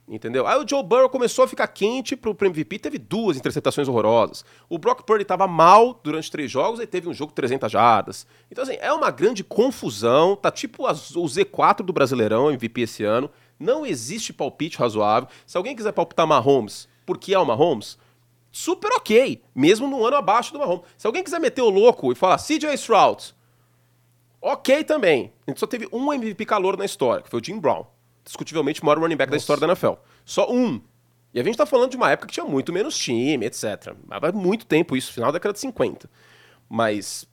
[0.07, 0.47] Entendeu?
[0.47, 4.45] Aí o Joe Burrow começou a ficar quente pro, MVP, teve duas interceptações horrorosas.
[4.69, 8.27] O Brock Purdy estava mal durante três jogos e teve um jogo de 300 jardas.
[8.51, 10.37] Então, assim, é uma grande confusão.
[10.37, 13.31] Tá tipo o Z4 do Brasileirão, MVP esse ano.
[13.59, 15.29] Não existe palpite razoável.
[15.47, 17.97] Se alguém quiser palpitar Mahomes, porque é o Mahomes,
[18.53, 20.85] super ok, mesmo no ano abaixo do Mahomes.
[20.99, 23.35] Se alguém quiser meter o louco e falar CJ Stroud,
[24.43, 25.33] ok também.
[25.47, 27.87] A gente só teve um MVP calor na história, que foi o Jim Brown
[28.25, 29.39] discutivelmente o maior running back Nossa.
[29.39, 30.01] da história da NFL.
[30.25, 30.81] Só um.
[31.33, 33.95] E a gente tá falando de uma época que tinha muito menos time, etc.
[34.07, 36.09] Mas vai muito tempo isso, final da década de 50.
[36.69, 37.27] Mas.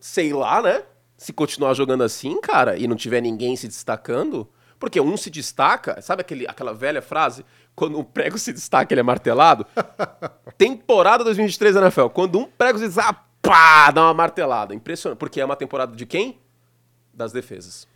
[0.00, 0.82] Sei lá, né?
[1.16, 4.48] Se continuar jogando assim, cara, e não tiver ninguém se destacando.
[4.78, 7.44] Porque um se destaca, sabe aquele, aquela velha frase?
[7.74, 9.66] Quando um prego se destaca, ele é martelado?
[10.58, 12.08] temporada 2023 da NFL.
[12.08, 14.74] Quando um prego se destaca, pá, dá uma martelada.
[14.74, 15.18] Impressionante.
[15.18, 16.38] Porque é uma temporada de quem?
[17.12, 17.88] Das defesas.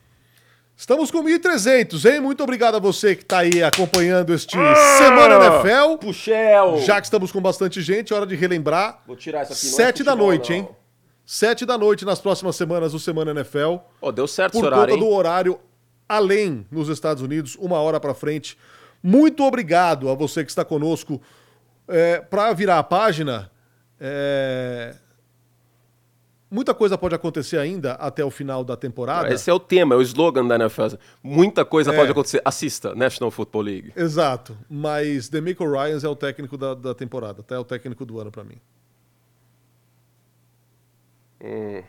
[0.80, 2.20] Estamos com 1.300, hein?
[2.20, 5.98] Muito obrigado a você que está aí acompanhando este ah, Semana NFL.
[5.98, 6.78] Puxel!
[6.78, 9.02] Já que estamos com bastante gente, hora de relembrar.
[9.06, 9.66] Vou tirar essa aqui.
[9.66, 10.56] É Sete é da noite, não.
[10.56, 10.68] hein?
[11.26, 13.76] Sete da noite nas próximas semanas do Semana NFL.
[14.00, 15.10] Oh, deu certo Por esse horário, conta hein?
[15.10, 15.60] do horário
[16.08, 18.56] além nos Estados Unidos, uma hora para frente.
[19.02, 21.20] Muito obrigado a você que está conosco.
[21.86, 23.50] É, para virar a página,
[24.00, 24.94] é,
[26.50, 29.32] Muita coisa pode acontecer ainda até o final da temporada.
[29.32, 30.96] Esse é o tema, é o slogan da NFL.
[31.22, 31.96] Muita coisa é.
[31.96, 32.42] pode acontecer.
[32.44, 33.92] Assista, National Football League.
[33.94, 34.58] Exato.
[34.68, 38.42] Mas Demico Ryans é o técnico da, da temporada, até o técnico do ano para
[38.42, 38.60] mim.
[41.42, 41.82] Hum.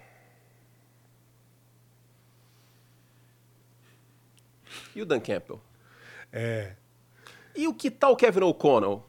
[4.96, 5.60] E o Dan Campbell?
[6.32, 6.74] É.
[7.56, 9.04] E o que tal Kevin O'Connell?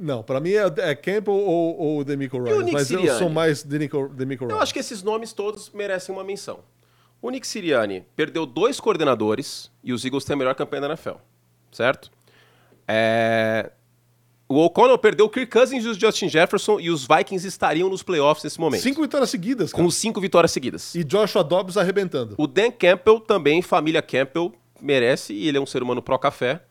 [0.00, 3.08] Não, para mim é, é, Campbell ou, ou Demico Ryan, mas Sirianni?
[3.08, 4.56] eu sou mais Demico, Demico Ryan.
[4.56, 6.60] Eu acho que esses nomes todos merecem uma menção.
[7.20, 11.16] O Nick Sirianni perdeu dois coordenadores e os Eagles têm a melhor campanha da NFL,
[11.70, 12.10] certo?
[12.88, 13.70] É...
[14.48, 18.02] O O'Connell perdeu o Kirk Cousins e o Justin Jefferson e os Vikings estariam nos
[18.02, 18.82] playoffs nesse momento.
[18.82, 19.84] Cinco vitórias seguidas, cara.
[19.84, 20.94] Com cinco vitórias seguidas.
[20.94, 22.34] E Joshua Dobbs arrebentando.
[22.38, 26.62] O Dan Campbell também, família Campbell, merece e ele é um ser humano pró-café.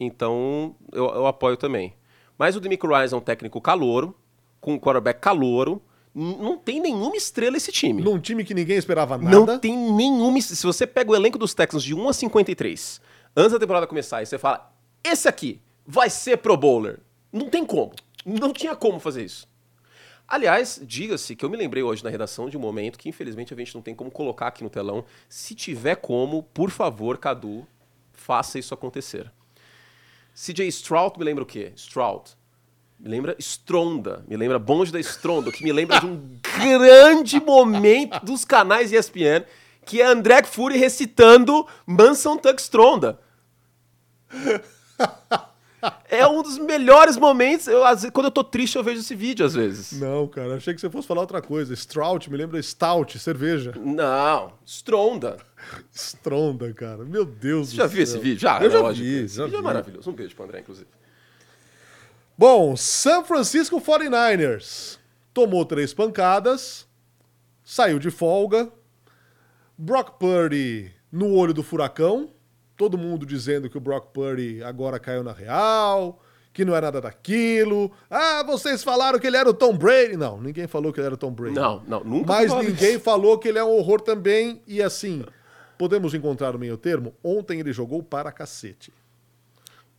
[0.00, 1.94] Então eu, eu apoio também.
[2.38, 4.14] Mas o Demico Ryan é um técnico calouro,
[4.60, 5.82] com um quarterback calouro.
[6.14, 8.00] Não tem nenhuma estrela esse time.
[8.00, 9.36] Num time que ninguém esperava nada.
[9.36, 10.40] Não tem nenhuma.
[10.40, 13.00] Se você pega o elenco dos Texans de 1 a 53,
[13.36, 17.00] antes da temporada começar, e você fala: esse aqui vai ser Pro Bowler.
[17.32, 17.92] Não tem como.
[18.24, 19.48] Não tinha como fazer isso.
[20.26, 23.56] Aliás, diga-se que eu me lembrei hoje na redação de um momento que infelizmente a
[23.56, 25.04] gente não tem como colocar aqui no telão.
[25.28, 27.66] Se tiver como, por favor, Cadu,
[28.12, 29.30] faça isso acontecer.
[30.34, 31.72] CJ Stroud me lembra o quê?
[31.76, 32.30] Stroud.
[32.98, 34.24] Me lembra Stronda.
[34.26, 39.44] Me lembra Bonde da Stronda, que me lembra de um grande momento dos canais ESPN,
[39.84, 43.20] que é André Fury recitando Manson Tuck Stronda.
[46.08, 47.66] É um dos melhores momentos.
[47.66, 49.98] Eu, quando eu tô triste, eu vejo esse vídeo às vezes.
[49.98, 51.74] Não, cara, achei que você fosse falar outra coisa.
[51.74, 53.72] Strout, me lembra Stout, cerveja.
[53.76, 55.36] Não, Stronda.
[55.92, 57.04] Stronda, cara.
[57.04, 57.86] Meu Deus você do céu.
[57.88, 58.40] já viu esse vídeo?
[58.40, 59.04] Já, eu já lógico.
[59.06, 59.24] vi.
[59.24, 60.10] Esse já vídeo é é maravilhoso.
[60.10, 60.88] Um beijo pro André, inclusive.
[62.36, 64.98] Bom, San Francisco 49ers
[65.32, 66.86] tomou três pancadas,
[67.64, 68.70] saiu de folga.
[69.76, 72.30] Brock Purdy no olho do furacão
[72.76, 76.20] todo mundo dizendo que o Brock Purdy agora caiu na real,
[76.52, 77.90] que não é nada daquilo.
[78.10, 80.16] Ah, vocês falaram que ele era o Tom Brady.
[80.16, 81.54] Não, ninguém falou que ele era o Tom Brady.
[81.54, 82.26] Não, não, nunca.
[82.26, 83.00] Mas ninguém isso.
[83.00, 84.62] falou que ele é um horror também.
[84.66, 85.24] E assim,
[85.76, 87.14] podemos encontrar o meio termo.
[87.22, 88.92] Ontem ele jogou para cacete.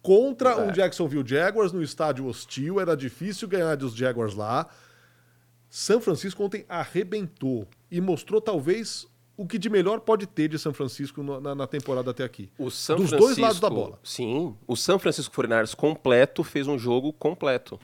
[0.02, 0.56] Contra é.
[0.58, 4.68] um Jacksonville Jaguars no estádio hostil, era difícil ganhar dos Jaguars lá.
[5.70, 9.08] São Francisco ontem arrebentou e mostrou talvez
[9.38, 12.50] o que de melhor pode ter de São Francisco na, na temporada até aqui.
[12.58, 14.00] O São Dos Francisco, dois lados da bola.
[14.04, 17.80] Sim, o São Francisco 49ers completo fez um jogo completo.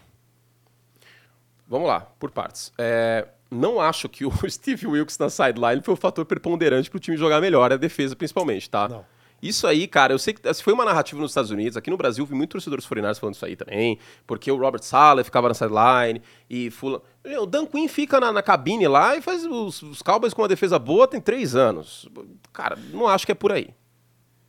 [1.68, 2.72] vamos lá, por partes.
[2.78, 7.00] É, não acho que o Steve Wilkes na sideline foi o fator preponderante para o
[7.00, 8.88] time jogar melhor, a defesa principalmente, tá?
[8.88, 9.06] Não.
[9.42, 12.24] Isso aí, cara, eu sei que foi uma narrativa nos Estados Unidos, aqui no Brasil
[12.26, 16.22] vi muitos torcedores foreigners falando isso aí também, porque o Robert Sala ficava na sideline
[16.50, 17.02] e fula...
[17.40, 20.48] O Dan Quinn fica na, na cabine lá e faz os, os Cowboys com uma
[20.48, 22.08] defesa boa tem três anos.
[22.54, 23.74] Cara, não acho que é por aí.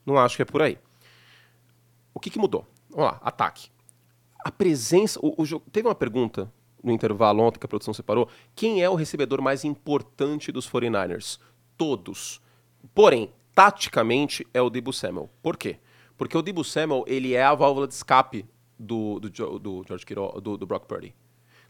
[0.05, 0.79] Não acho que é por aí.
[2.15, 2.67] O que, que mudou?
[2.91, 3.71] Vamos lá, ataque.
[4.45, 5.19] A presença.
[5.23, 8.29] O, o, teve uma pergunta no intervalo ontem que a produção separou.
[8.55, 11.39] Quem é o recebedor mais importante dos 49ers?
[11.77, 12.41] Todos.
[12.95, 15.31] Porém, taticamente, é o Debo Samuel.
[15.43, 15.79] Por quê?
[16.17, 18.47] Porque o Debo Samuel ele é a válvula de escape
[18.79, 21.15] do, do, do George Kittle, do, do Brock Purdy.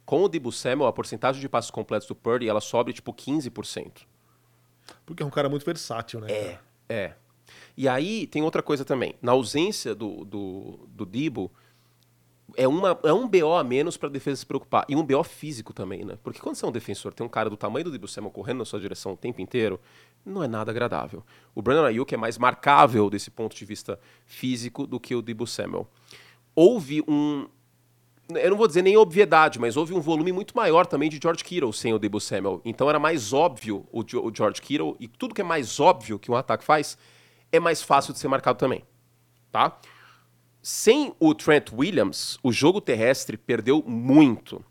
[0.04, 4.02] Com o Debo Samuel, a porcentagem de passos completos do Purdy ela sobe tipo 15%.
[5.06, 6.30] Porque é um cara muito versátil, né?
[6.30, 6.58] É,
[6.88, 7.14] é.
[7.76, 9.14] E aí tem outra coisa também.
[9.22, 11.50] Na ausência do, do, do Debo,
[12.56, 14.84] é, uma, é um BO a menos para a defesa se preocupar.
[14.88, 16.18] E um BO físico também, né?
[16.22, 18.64] Porque quando você é um defensor, tem um cara do tamanho do Samuel correndo na
[18.64, 19.80] sua direção o tempo inteiro,
[20.24, 21.22] não é nada agradável.
[21.54, 25.46] O Brandon Ayuk é mais marcável desse ponto de vista físico do que o Debo.
[26.54, 27.48] Houve um...
[28.30, 31.44] Eu não vou dizer nem obviedade, mas houve um volume muito maior também de George
[31.44, 32.60] Kittle sem o Debo Samuel.
[32.64, 36.30] Então era mais óbvio o, o George Kittle, e tudo que é mais óbvio que
[36.30, 36.96] um ataque faz,
[37.50, 38.84] é mais fácil de ser marcado também.
[39.50, 39.78] Tá?
[40.62, 44.64] Sem o Trent Williams, o jogo terrestre perdeu muito.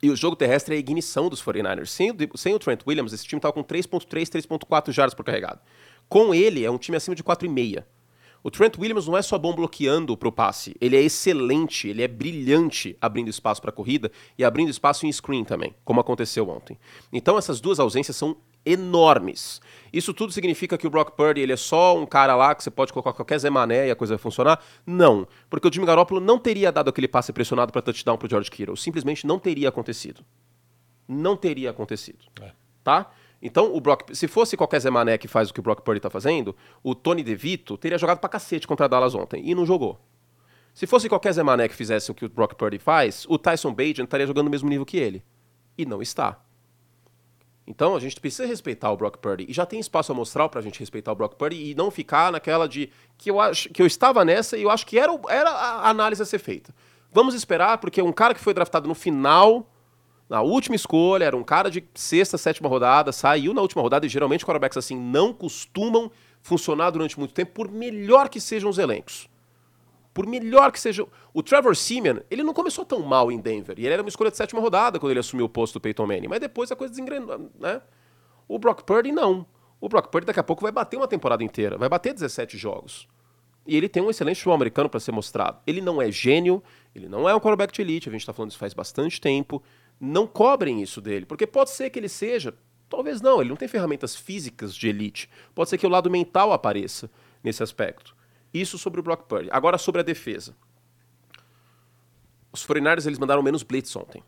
[0.00, 1.86] E o jogo terrestre é a ignição dos 49ers.
[1.86, 5.58] Sem o, sem o Trent Williams, esse time estava com 3.3, 3.4 jardas por carregado.
[6.08, 7.82] Com ele, é um time acima de 4,5.
[8.40, 12.04] O Trent Williams não é só bom bloqueando para o passe, ele é excelente, ele
[12.04, 16.48] é brilhante abrindo espaço para a corrida e abrindo espaço em screen também, como aconteceu
[16.48, 16.78] ontem.
[17.12, 18.36] Então essas duas ausências são
[18.66, 19.60] enormes.
[19.92, 22.70] Isso tudo significa que o Brock Purdy ele é só um cara lá que você
[22.70, 24.60] pode colocar qualquer Zé Mané e a coisa vai funcionar?
[24.84, 28.50] Não, porque o Jimmy Garoppolo não teria dado aquele passe pressionado para touchdown para George
[28.50, 28.76] Kittle.
[28.76, 30.22] Simplesmente não teria acontecido.
[31.08, 32.24] Não teria acontecido.
[32.42, 32.50] É.
[32.82, 33.10] Tá?
[33.40, 36.00] Então, o Brock, se fosse qualquer Zé Mané que faz o que o Brock Purdy
[36.00, 39.64] tá fazendo, o Tony DeVito teria jogado pra cacete contra a Dallas ontem e não
[39.64, 40.00] jogou.
[40.74, 43.72] Se fosse qualquer Zé Mané que fizesse o que o Brock Purdy faz, o Tyson
[43.72, 45.24] Bagent estaria jogando no mesmo nível que ele.
[45.78, 46.38] E não está.
[47.66, 49.46] Então a gente precisa respeitar o Brock Purdy.
[49.48, 52.68] E já tem espaço amostral pra gente respeitar o Brock Purdy e não ficar naquela
[52.68, 55.90] de que eu acho que eu estava nessa e eu acho que era, era a
[55.90, 56.72] análise a ser feita.
[57.12, 59.68] Vamos esperar, porque um cara que foi draftado no final,
[60.28, 64.08] na última escolha, era um cara de sexta, sétima rodada, saiu na última rodada, e
[64.08, 66.10] geralmente quarterbacks assim não costumam
[66.42, 69.28] funcionar durante muito tempo, por melhor que sejam os elencos.
[70.16, 71.06] Por melhor que seja.
[71.34, 73.78] O Trevor Simeon, ele não começou tão mal em Denver.
[73.78, 76.06] E ele era uma escolha de sétima rodada quando ele assumiu o posto do Peyton
[76.06, 76.28] Manning.
[76.28, 77.82] Mas depois a coisa desengrenou, né?
[78.48, 79.44] O Brock Purdy, não.
[79.78, 81.76] O Brock Purdy daqui a pouco vai bater uma temporada inteira.
[81.76, 83.06] Vai bater 17 jogos.
[83.66, 85.60] E ele tem um excelente show americano para ser mostrado.
[85.66, 86.62] Ele não é gênio,
[86.94, 89.62] ele não é um quarterback de elite, a gente está falando isso faz bastante tempo.
[90.00, 92.54] Não cobrem isso dele, porque pode ser que ele seja,
[92.88, 95.28] talvez não, ele não tem ferramentas físicas de elite.
[95.54, 97.10] Pode ser que o lado mental apareça
[97.44, 98.16] nesse aspecto.
[98.60, 99.48] Isso sobre o Brock Purdy.
[99.50, 100.56] Agora sobre a defesa.
[102.52, 104.22] Os 49 eles mandaram menos blitz ontem.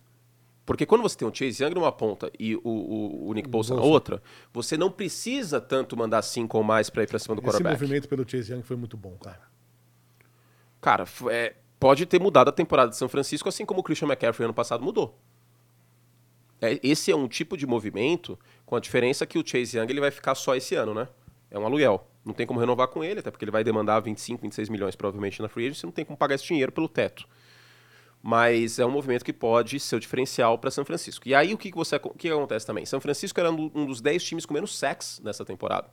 [0.66, 3.74] Porque quando você tem o Chase Young numa ponta e o, o, o Nick Bosa
[3.74, 4.22] na outra,
[4.52, 7.74] você não precisa tanto mandar cinco ou mais para ir para cima do Esse quarterback.
[7.74, 9.48] Esse movimento pelo Chase Young foi muito bom, cara.
[10.78, 14.44] Cara, é, pode ter mudado a temporada de São Francisco, assim como o Christian McCaffrey
[14.44, 15.18] ano passado mudou.
[16.60, 20.00] É, esse é um tipo de movimento, com a diferença que o Chase Young ele
[20.00, 21.08] vai ficar só esse ano, né?
[21.50, 22.06] É um aluguel.
[22.28, 25.40] Não tem como renovar com ele, até porque ele vai demandar 25, 26 milhões provavelmente
[25.40, 27.26] na free agency, não tem como pagar esse dinheiro pelo teto.
[28.22, 31.26] Mas é um movimento que pode ser o diferencial para São Francisco.
[31.26, 32.84] E aí o que, que, você, o que acontece também?
[32.84, 35.88] São Francisco era um dos 10 times com menos sacks nessa temporada.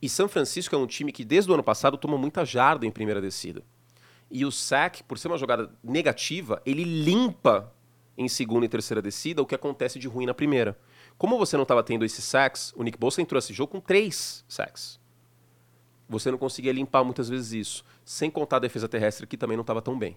[0.00, 2.90] E São Francisco é um time que desde o ano passado toma muita jarda em
[2.90, 3.62] primeira descida.
[4.30, 7.74] E o sack, por ser uma jogada negativa, ele limpa
[8.16, 10.78] em segunda e terceira descida o que acontece de ruim na primeira.
[11.18, 14.42] Como você não estava tendo esses sacks, o Nick Bosa entrou esse jogo com três
[14.48, 14.98] sacks
[16.08, 17.84] você não conseguia limpar muitas vezes isso.
[18.04, 20.16] Sem contar a defesa terrestre, que também não estava tão bem.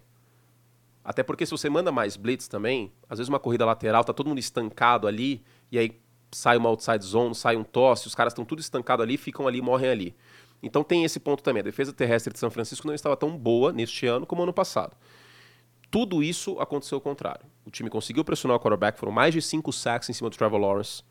[1.04, 4.28] Até porque se você manda mais blitz também, às vezes uma corrida lateral, tá todo
[4.28, 6.00] mundo estancado ali, e aí
[6.32, 9.62] sai uma outside zone, sai um tosse, os caras estão tudo estancado ali, ficam ali,
[9.62, 10.16] morrem ali.
[10.62, 11.62] Então tem esse ponto também.
[11.62, 14.96] A defesa terrestre de São Francisco não estava tão boa neste ano como ano passado.
[15.90, 17.46] Tudo isso aconteceu ao contrário.
[17.66, 20.60] O time conseguiu pressionar o quarterback, foram mais de cinco sacks em cima do Trevor
[20.60, 21.02] Lawrence.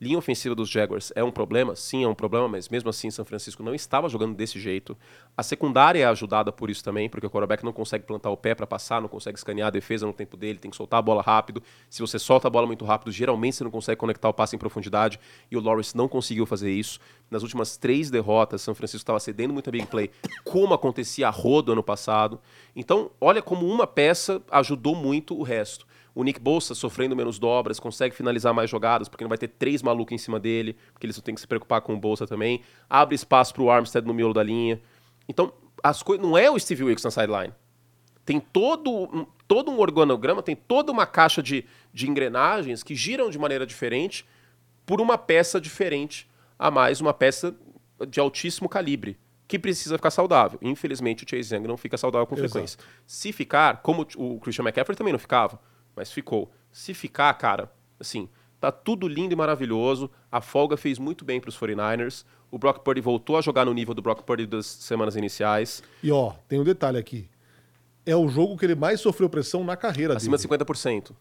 [0.00, 1.76] Linha ofensiva dos Jaguars é um problema?
[1.76, 4.96] Sim, é um problema, mas mesmo assim São Francisco não estava jogando desse jeito.
[5.36, 8.54] A secundária é ajudada por isso também, porque o quarterback não consegue plantar o pé
[8.54, 11.22] para passar, não consegue escanear a defesa no tempo dele, tem que soltar a bola
[11.22, 11.62] rápido.
[11.88, 14.58] Se você solta a bola muito rápido, geralmente você não consegue conectar o passe em
[14.58, 15.18] profundidade,
[15.50, 17.00] e o Lawrence não conseguiu fazer isso.
[17.30, 20.10] Nas últimas três derrotas, São Francisco estava cedendo muita big play,
[20.44, 22.40] como acontecia a rodo ano passado.
[22.76, 25.86] Então, olha como uma peça ajudou muito o resto.
[26.14, 29.82] O Nick Bolsa sofrendo menos dobras, consegue finalizar mais jogadas, porque não vai ter três
[29.82, 32.60] malucos em cima dele, porque eles não têm que se preocupar com o Bolsa também.
[32.88, 34.80] Abre espaço para o Armstead no miolo da linha.
[35.28, 35.52] Então,
[35.82, 37.52] as coisas não é o Steve Wilkes na sideline.
[38.24, 43.38] Tem todo, todo um organograma, tem toda uma caixa de, de engrenagens que giram de
[43.38, 44.24] maneira diferente
[44.86, 47.54] por uma peça diferente a mais, uma peça
[48.08, 50.58] de altíssimo calibre que precisa ficar saudável.
[50.62, 52.78] Infelizmente, o Chase Young não fica saudável com frequência.
[53.06, 55.60] Se ficar, como o Christian McCaffrey também não ficava,
[55.96, 56.50] mas ficou.
[56.72, 58.28] Se ficar, cara, assim,
[58.60, 60.10] tá tudo lindo e maravilhoso.
[60.30, 62.24] A folga fez muito bem para os 49ers.
[62.50, 65.82] O Brock Purdy voltou a jogar no nível do Brock Purdy das semanas iniciais.
[66.02, 67.28] E ó, tem um detalhe aqui.
[68.06, 70.48] É o jogo que ele mais sofreu pressão na carreira Acima dele.
[70.48, 71.12] de 50%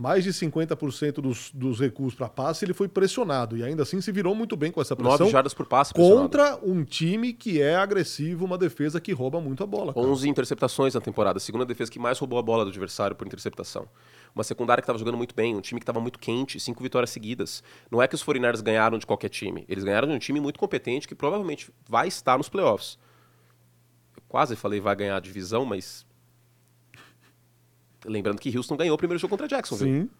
[0.00, 3.54] mais de 50% dos, dos recuos para passe, ele foi pressionado.
[3.54, 5.18] E ainda assim se virou muito bem com essa pressão.
[5.18, 9.62] 9 jardas por passe Contra um time que é agressivo, uma defesa que rouba muito
[9.62, 9.92] a bola.
[9.92, 10.06] Cara.
[10.06, 11.36] 11 interceptações na temporada.
[11.36, 13.86] A segunda defesa que mais roubou a bola do adversário por interceptação.
[14.34, 17.10] Uma secundária que estava jogando muito bem, um time que estava muito quente, cinco vitórias
[17.10, 17.62] seguidas.
[17.90, 19.66] Não é que os 49ers ganharam de qualquer time.
[19.68, 22.98] Eles ganharam de um time muito competente que provavelmente vai estar nos playoffs.
[24.16, 26.06] Eu quase falei vai ganhar a divisão, mas
[28.04, 30.02] Lembrando que Houston ganhou o primeiro jogo contra Jacksonville.
[30.02, 30.10] Sim.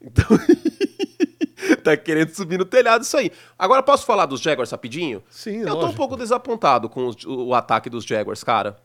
[0.00, 0.26] Então.
[1.82, 3.30] tá querendo subir no telhado isso aí.
[3.58, 5.22] Agora posso falar dos Jaguars rapidinho?
[5.28, 5.80] Sim, Eu lógico.
[5.80, 8.78] tô um pouco desapontado com os, o, o ataque dos Jaguars, cara.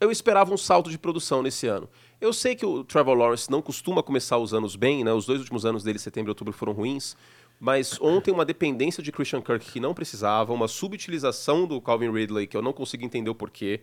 [0.00, 1.88] Eu esperava um salto de produção nesse ano.
[2.20, 5.12] Eu sei que o Trevor Lawrence não costuma começar os anos bem, né?
[5.12, 7.16] Os dois últimos anos dele, setembro e outubro, foram ruins.
[7.58, 12.46] Mas ontem uma dependência de Christian Kirk que não precisava, uma subutilização do Calvin Ridley
[12.46, 13.80] que eu não consigo entender o porquê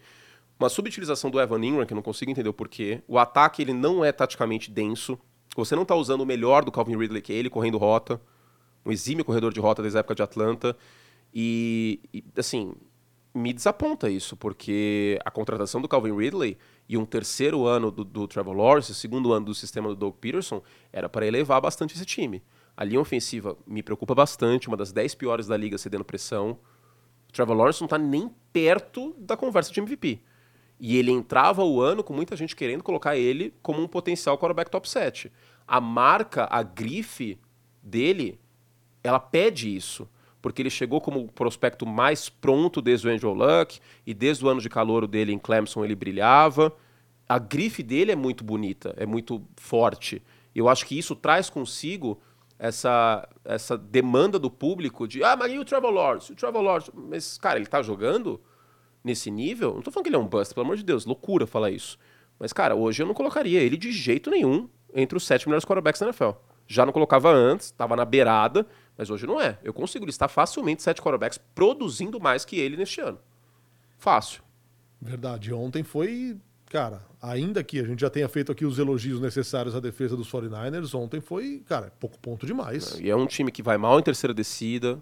[0.60, 3.02] uma subutilização do Evan Ingram, que eu não consigo entender o porquê.
[3.08, 5.18] O ataque ele não é taticamente denso.
[5.56, 8.20] Você não está usando o melhor do Calvin Ridley, que é ele correndo rota.
[8.86, 10.76] Um exímio corredor de rota desde a época de Atlanta.
[11.34, 12.74] E, e, assim,
[13.34, 16.58] me desaponta isso, porque a contratação do Calvin Ridley
[16.90, 20.62] e um terceiro ano do, do Trevor Lawrence, segundo ano do sistema do Doug Peterson,
[20.92, 22.42] era para elevar bastante esse time.
[22.76, 26.60] A linha ofensiva me preocupa bastante, uma das 10 piores da liga cedendo pressão.
[27.30, 30.22] O Trevor Lawrence não está nem perto da conversa de MVP.
[30.80, 34.70] E ele entrava o ano com muita gente querendo colocar ele como um potencial quarterback
[34.70, 35.32] top 7.
[35.68, 37.40] A marca, a grife
[37.82, 38.40] dele,
[39.04, 40.08] ela pede isso.
[40.42, 44.50] Porque ele chegou como o prospecto mais pronto desde o Andrew Luck, e desde o
[44.50, 46.72] ano de calor dele em Clemson ele brilhava.
[47.28, 50.22] A grife dele é muito bonita, é muito forte.
[50.56, 52.22] Eu acho que isso traz consigo
[52.60, 56.32] essa, essa demanda do público de ah, mas e o Trevor Lawrence?
[56.32, 58.40] O Trevor Lawrence, mas cara, ele tá jogando
[59.08, 61.48] nesse nível, não tô falando que ele é um bust, pelo amor de Deus, loucura
[61.48, 61.98] falar isso.
[62.38, 66.00] Mas, cara, hoje eu não colocaria ele de jeito nenhum entre os sete melhores quarterbacks
[66.00, 66.32] da NFL.
[66.68, 69.58] Já não colocava antes, estava na beirada, mas hoje não é.
[69.64, 73.18] Eu consigo listar facilmente sete quarterbacks produzindo mais que ele neste ano.
[73.98, 74.44] Fácil.
[75.02, 75.54] Verdade.
[75.54, 76.38] Ontem foi,
[76.70, 80.30] cara, ainda que a gente já tenha feito aqui os elogios necessários à defesa dos
[80.30, 83.00] 49ers, ontem foi, cara, pouco ponto demais.
[83.00, 85.02] E é um time que vai mal em terceira descida,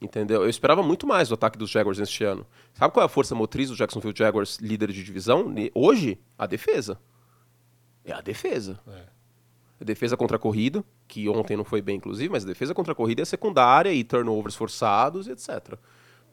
[0.00, 0.42] Entendeu?
[0.42, 2.46] Eu esperava muito mais do ataque dos Jaguars neste ano.
[2.74, 5.52] Sabe qual é a força motriz do Jacksonville Jaguars, líder de divisão?
[5.74, 7.00] Hoje, a defesa.
[8.04, 8.78] É a defesa.
[8.86, 9.18] É.
[9.80, 12.92] A defesa contra a corrida, que ontem não foi bem, inclusive, mas a defesa contra
[12.92, 15.74] a corrida é secundária e turnovers forçados e etc.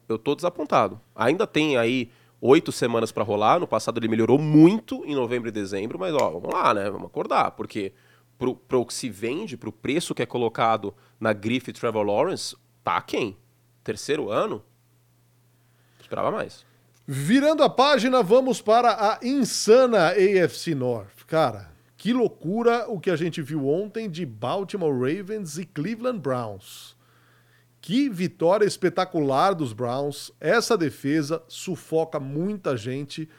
[0.08, 1.00] Eu tô desapontado.
[1.16, 3.60] Ainda tem aí oito semanas para rolar.
[3.60, 6.90] No passado ele melhorou muito em novembro e dezembro, mas ó, vamos lá, né?
[6.90, 7.94] Vamos acordar, porque
[8.38, 13.02] pro, pro que se vende, pro preço que é colocado na grife Trevor Lawrence, tá
[13.02, 13.38] quem?
[13.86, 14.64] Terceiro ano,
[16.02, 16.66] esperava mais.
[17.08, 21.24] Virando a página, vamos para a insana AFC North.
[21.28, 26.96] Cara, que loucura o que a gente viu ontem de Baltimore Ravens e Cleveland Browns.
[27.80, 30.32] Que vitória espetacular dos Browns.
[30.40, 33.30] Essa defesa sufoca muita gente.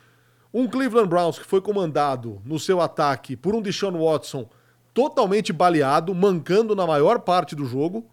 [0.54, 4.48] Um Cleveland Browns que foi comandado no seu ataque por um Deshaun Watson
[4.94, 8.08] totalmente baleado, mancando na maior parte do jogo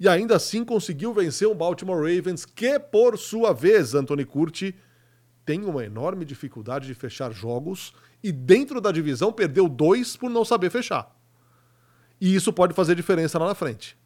[0.00, 4.74] e ainda assim conseguiu vencer um Baltimore Ravens que, por sua vez, Anthony Curti
[5.44, 10.44] tem uma enorme dificuldade de fechar jogos e dentro da divisão perdeu dois por não
[10.44, 11.14] saber fechar.
[12.20, 13.96] E isso pode fazer diferença lá na frente.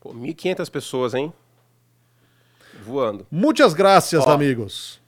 [0.00, 1.32] Pô, 1.500 pessoas, hein?
[2.84, 3.26] Voando.
[3.30, 5.00] Muitas graças, Ó, amigos.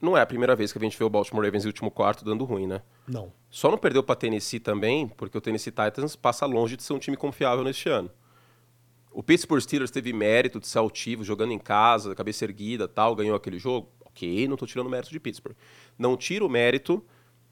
[0.00, 2.24] Não é a primeira vez que a gente vê o Baltimore Ravens no último quarto
[2.24, 2.82] dando ruim, né?
[3.06, 3.32] Não.
[3.50, 6.98] Só não perdeu para Tennessee também, porque o Tennessee Titans passa longe de ser um
[6.98, 8.10] time confiável neste ano.
[9.12, 13.36] O Pittsburgh Steelers teve mérito de ser altivo, jogando em casa, cabeça erguida tal, ganhou
[13.36, 13.88] aquele jogo.
[14.04, 15.56] Ok, não estou tirando mérito de Pittsburgh.
[15.98, 17.04] Não tiro o mérito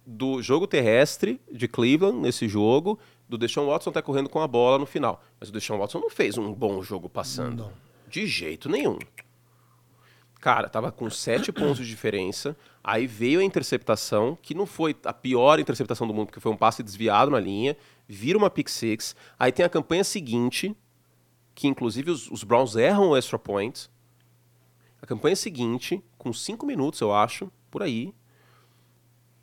[0.06, 2.98] do jogo terrestre de Cleveland nesse jogo,
[3.28, 5.22] do Deshaun Watson até correndo com a bola no final.
[5.38, 7.64] Mas o Deshaun Watson não fez um bom jogo passando.
[7.64, 7.72] Não.
[8.08, 8.98] De jeito nenhum.
[10.40, 12.56] Cara, tava com sete pontos de diferença.
[12.82, 16.56] Aí veio a interceptação, que não foi a pior interceptação do mundo, porque foi um
[16.56, 17.76] passe desviado na linha,
[18.08, 19.14] vira uma pick six.
[19.38, 20.74] Aí tem a campanha seguinte,
[21.60, 23.90] que inclusive os, os Browns erram o extra point.
[25.02, 28.14] A campanha seguinte, com cinco minutos, eu acho, por aí.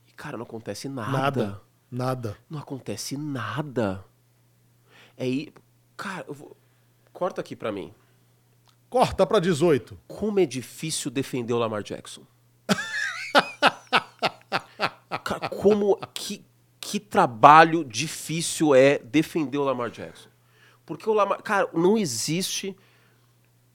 [0.08, 1.12] E, cara, não acontece nada.
[1.12, 1.62] Nada.
[1.92, 2.36] Nada.
[2.50, 4.04] Não acontece nada.
[5.16, 5.54] É aí.
[5.96, 6.58] Cara, eu vou...
[7.14, 7.94] corta aqui pra mim.
[8.90, 9.96] Corta pra 18.
[10.08, 12.24] Como é difícil defender o Lamar Jackson.
[15.24, 15.98] Cara, como.
[16.16, 16.44] Que,
[16.80, 20.30] que trabalho difícil é defender o Lamar Jackson.
[20.88, 21.44] Porque o Lamar.
[21.44, 22.76] Cara, não existe.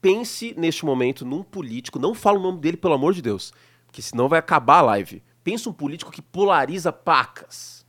[0.01, 1.99] Pense neste momento num político.
[1.99, 3.53] Não fala o nome dele, pelo amor de Deus.
[3.85, 5.23] Porque senão vai acabar a live.
[5.43, 7.85] Pensa um político que polariza pacas.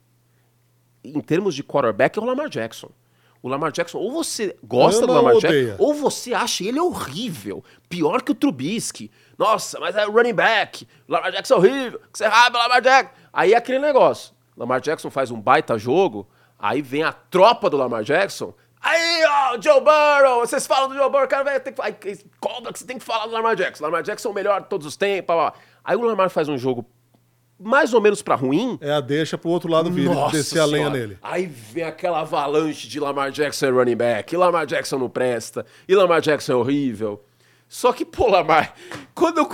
[1.03, 2.91] Em termos de quarterback, é o Lamar Jackson.
[3.43, 6.79] O Lamar Jackson, ou você gosta Ama do Lamar ou Jackson, ou você acha ele
[6.79, 7.65] horrível.
[7.89, 9.11] Pior que o Trubisky.
[9.39, 10.87] Nossa, mas é running back.
[11.09, 12.01] Lamar Jackson é horrível.
[12.13, 13.15] Que você raiva, Lamar Jackson.
[13.33, 14.35] Aí é aquele negócio.
[14.57, 18.55] Lamar Jackson faz um baita jogo, aí vem a tropa do Lamar Jackson.
[18.87, 21.97] Aí, ó, Joe Burrow, vocês falam do Joe Burrow, cara, velho, tem que, aí,
[22.39, 23.83] cobra que você tem que falar do Lamar Jackson.
[23.85, 25.35] Lamar Jackson é o melhor de todos os tempos.
[25.83, 26.85] Aí o Lamar faz um jogo
[27.59, 30.67] mais ou menos pra ruim, É a deixa pro outro lado vir, nossa descer a
[30.67, 30.99] lenha Senhora.
[30.99, 31.19] nele.
[31.23, 35.65] Aí vem aquela avalanche de Lamar Jackson é running back, e Lamar Jackson não presta,
[35.89, 37.25] e Lamar Jackson é horrível.
[37.67, 38.75] Só que, pô, Lamar,
[39.15, 39.49] quando eu.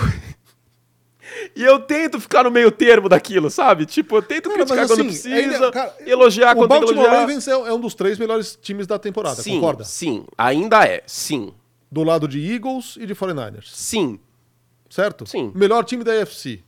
[1.54, 3.86] E eu tento ficar no meio termo daquilo, sabe?
[3.86, 6.84] Tipo, eu tento Cara, criticar quando assim, precisa, ainda, cara, elogiar o quando tem que
[6.86, 7.20] Baltimore elogiar.
[7.20, 9.84] Ravens é, é um dos três melhores times da temporada, sim, concorda?
[9.84, 11.52] sim, ainda é, sim,
[11.90, 14.18] Do lado de Eagles e de 49ers, sim,
[14.88, 15.26] certo?
[15.26, 15.52] Sim.
[15.54, 16.62] Melhor time da AFC,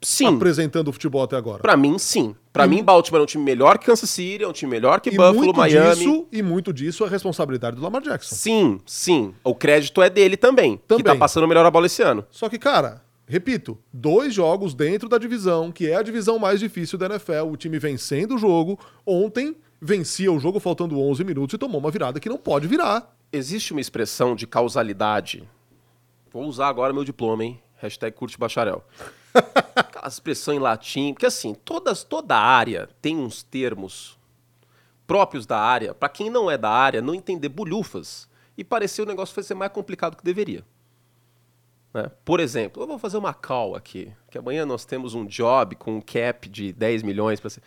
[0.00, 0.36] sim.
[0.36, 1.62] apresentando o futebol até agora.
[1.62, 2.34] Pra mim, sim.
[2.52, 5.08] Pra mim, Baltimore é um time melhor que Kansas City, é um time melhor que
[5.08, 5.94] e Buffalo, muito Miami.
[5.96, 8.34] disso, e muito disso é responsabilidade do Lamar Jackson.
[8.34, 9.34] Sim, sim.
[9.42, 11.04] O crédito é dele também, que Também.
[11.04, 12.26] tá passando melhor a bola esse ano.
[12.30, 13.00] Só que, cara,
[13.32, 17.56] repito, dois jogos dentro da divisão, que é a divisão mais difícil da NFL, o
[17.56, 18.78] time vencendo o jogo.
[19.06, 23.16] Ontem vencia o jogo faltando 11 minutos e tomou uma virada que não pode virar.
[23.32, 25.48] Existe uma expressão de causalidade.
[26.30, 27.58] Vou usar agora meu diploma, hein?
[27.76, 28.84] Hashtag curte bacharel.
[29.74, 31.14] Aquela expressão em latim.
[31.14, 34.18] Porque assim, todas, toda área tem uns termos
[35.06, 38.28] próprios da área, pra quem não é da área, não entender bulhufas.
[38.58, 40.62] E parecer o negócio foi ser mais complicado do que deveria.
[41.92, 42.10] Né?
[42.24, 45.96] Por exemplo, eu vou fazer uma call aqui, que amanhã nós temos um job com
[45.96, 47.62] um cap de 10 milhões para ser.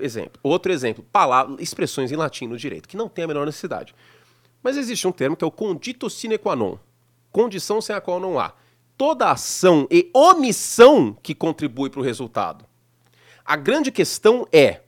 [0.00, 0.38] Exemplo.
[0.42, 3.94] Outro exemplo, palavras, expressões em latim no direito, que não tem a menor necessidade.
[4.62, 6.78] Mas existe um termo que é o condito sine qua non.
[7.32, 8.52] Condição sem a qual não há.
[8.98, 12.66] Toda ação e omissão que contribui para o resultado.
[13.46, 14.82] A grande questão é: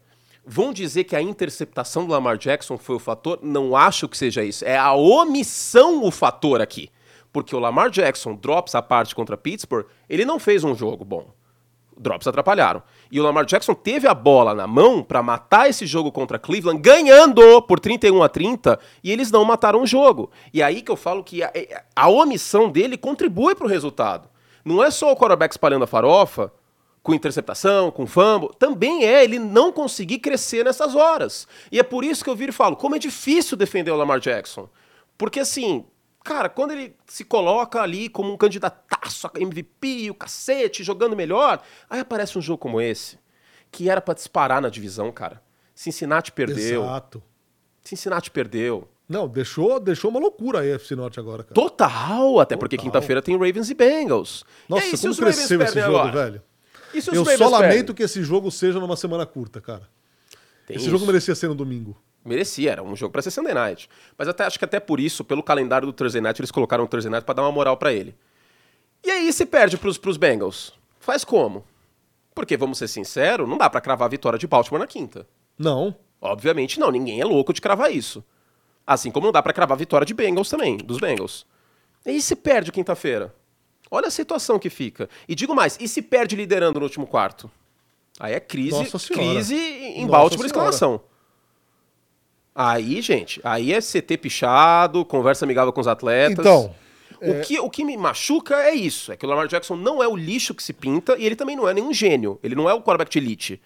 [0.45, 3.39] vão dizer que a interceptação do Lamar Jackson foi o fator?
[3.43, 4.65] Não acho que seja isso.
[4.67, 6.91] É a omissão o fator aqui.
[7.33, 11.28] Porque o Lamar Jackson, drops à parte contra Pittsburgh, ele não fez um jogo bom.
[11.97, 12.83] Drops atrapalharam.
[13.12, 16.81] E o Lamar Jackson teve a bola na mão para matar esse jogo contra Cleveland,
[16.81, 20.31] ganhando por 31 a 30, e eles não mataram o jogo.
[20.53, 21.53] E aí que eu falo que a,
[21.95, 24.28] a omissão dele contribui para o resultado.
[24.64, 26.53] Não é só o quarterback espalhando a farofa,
[27.03, 31.47] com interceptação, com fumble, também é ele não conseguir crescer nessas horas.
[31.72, 34.20] E é por isso que eu viro e falo, como é difícil defender o Lamar
[34.20, 34.68] Jackson.
[35.16, 35.85] Porque assim,
[36.25, 41.62] cara, quando ele se coloca ali como um candidataço a MVP, o cacete, jogando melhor,
[41.89, 43.18] aí aparece um jogo como esse,
[43.71, 45.43] que era pra disparar na divisão, cara.
[45.75, 46.83] Cincinnati perdeu.
[46.83, 47.23] Exato.
[47.83, 48.89] Cincinnati perdeu.
[49.09, 51.55] Não, deixou, deixou uma loucura a AFC Norte agora, cara.
[51.55, 52.93] Total, até porque Total.
[52.93, 54.45] quinta-feira tem Ravens e Bengals.
[54.68, 56.12] Nossa, e aí, como cresceu esse jogo, agora?
[56.12, 56.43] velho.
[56.95, 57.95] Eu Ravens só lamento perdem?
[57.95, 59.89] que esse jogo seja numa semana curta, cara.
[60.66, 60.91] Tem esse isso.
[60.91, 62.01] jogo merecia ser no domingo.
[62.25, 63.89] Merecia, era um jogo pra ser Sunday Night.
[64.16, 66.87] Mas até, acho que até por isso, pelo calendário do Thursday Night, eles colocaram o
[66.89, 68.14] Thursday Night pra dar uma moral pra ele.
[69.03, 70.75] E aí se perde pros, pros Bengals.
[70.99, 71.64] Faz como?
[72.35, 75.27] Porque, vamos ser sinceros, não dá pra cravar a vitória de Baltimore na quinta.
[75.59, 75.95] Não.
[76.21, 78.23] Obviamente não, ninguém é louco de cravar isso.
[78.87, 81.47] Assim como não dá pra cravar a vitória de Bengals também, dos Bengals.
[82.05, 83.35] E aí se perde quinta-feira.
[83.91, 85.09] Olha a situação que fica.
[85.27, 87.51] E digo mais, e se perde liderando no último quarto?
[88.18, 90.47] Aí é crise, crise em Nossa Baltimore, Senhora.
[90.47, 91.01] exclamação.
[92.55, 96.38] Aí, gente, aí é CT pichado, conversa amigável com os atletas.
[96.40, 96.74] Então,
[97.22, 100.09] O, que, o que me machuca é isso: é que o Lamar Jackson não é
[100.09, 102.40] o lixo que se pinta e ele também não é nenhum gênio.
[102.42, 103.62] Ele não é o quarterback de elite.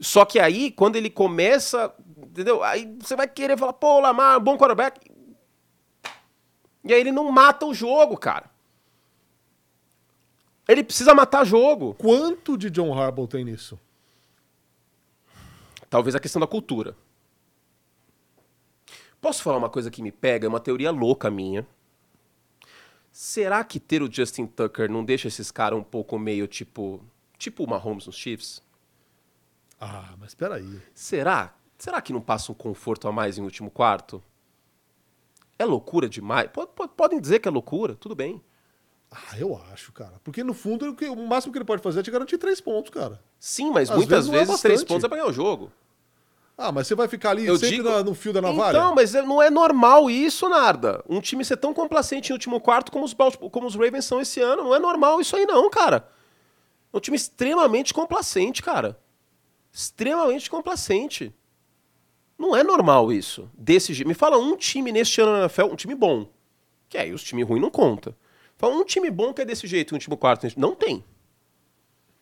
[0.00, 2.62] Só que aí, quando ele começa, entendeu?
[2.62, 5.00] Aí você vai querer falar, pô, Lamar, bom quarterback.
[6.84, 8.48] E aí ele não mata o jogo, cara.
[10.68, 11.94] Ele precisa matar jogo.
[11.94, 13.78] quanto de John Harbaugh tem nisso?
[15.90, 16.94] Talvez a questão da cultura.
[19.20, 20.46] Posso falar uma coisa que me pega?
[20.46, 21.66] É uma teoria louca minha.
[23.10, 27.00] Será que ter o Justin Tucker não deixa esses caras um pouco meio tipo.
[27.36, 28.62] Tipo o Mahomes nos Chiefs?
[29.80, 30.80] Ah, mas peraí.
[30.94, 31.54] Será?
[31.78, 34.22] Será que não passa um conforto a mais em último quarto?
[35.58, 36.50] É loucura demais?
[36.96, 38.42] Podem dizer que é loucura, tudo bem.
[39.10, 40.20] Ah, eu acho, cara.
[40.22, 43.20] Porque no fundo, o, máximo que ele pode fazer é te garantir três pontos, cara.
[43.38, 45.72] Sim, mas Às muitas vezes, é vezes três pontos é pra ganhar o jogo.
[46.60, 48.02] Ah, mas você vai ficar ali eu sempre digo...
[48.02, 48.76] no fio da navalha?
[48.76, 51.04] Então, mas é, não é normal isso, Narda.
[51.08, 54.40] Um time ser tão complacente em último quarto como os, como os Ravens são esse
[54.40, 54.64] ano.
[54.64, 56.08] Não é normal isso aí, não, cara.
[56.92, 58.98] É um time extremamente complacente, cara.
[59.72, 61.32] Extremamente complacente.
[62.36, 63.48] Não é normal isso.
[63.56, 64.08] Desse jeito.
[64.08, 66.28] Me fala um time neste ano na NFL, um time bom.
[66.88, 68.16] Que aí os times ruins não conta.
[68.56, 70.48] Fala um time bom que é desse jeito, um último quarto.
[70.56, 71.04] Não tem.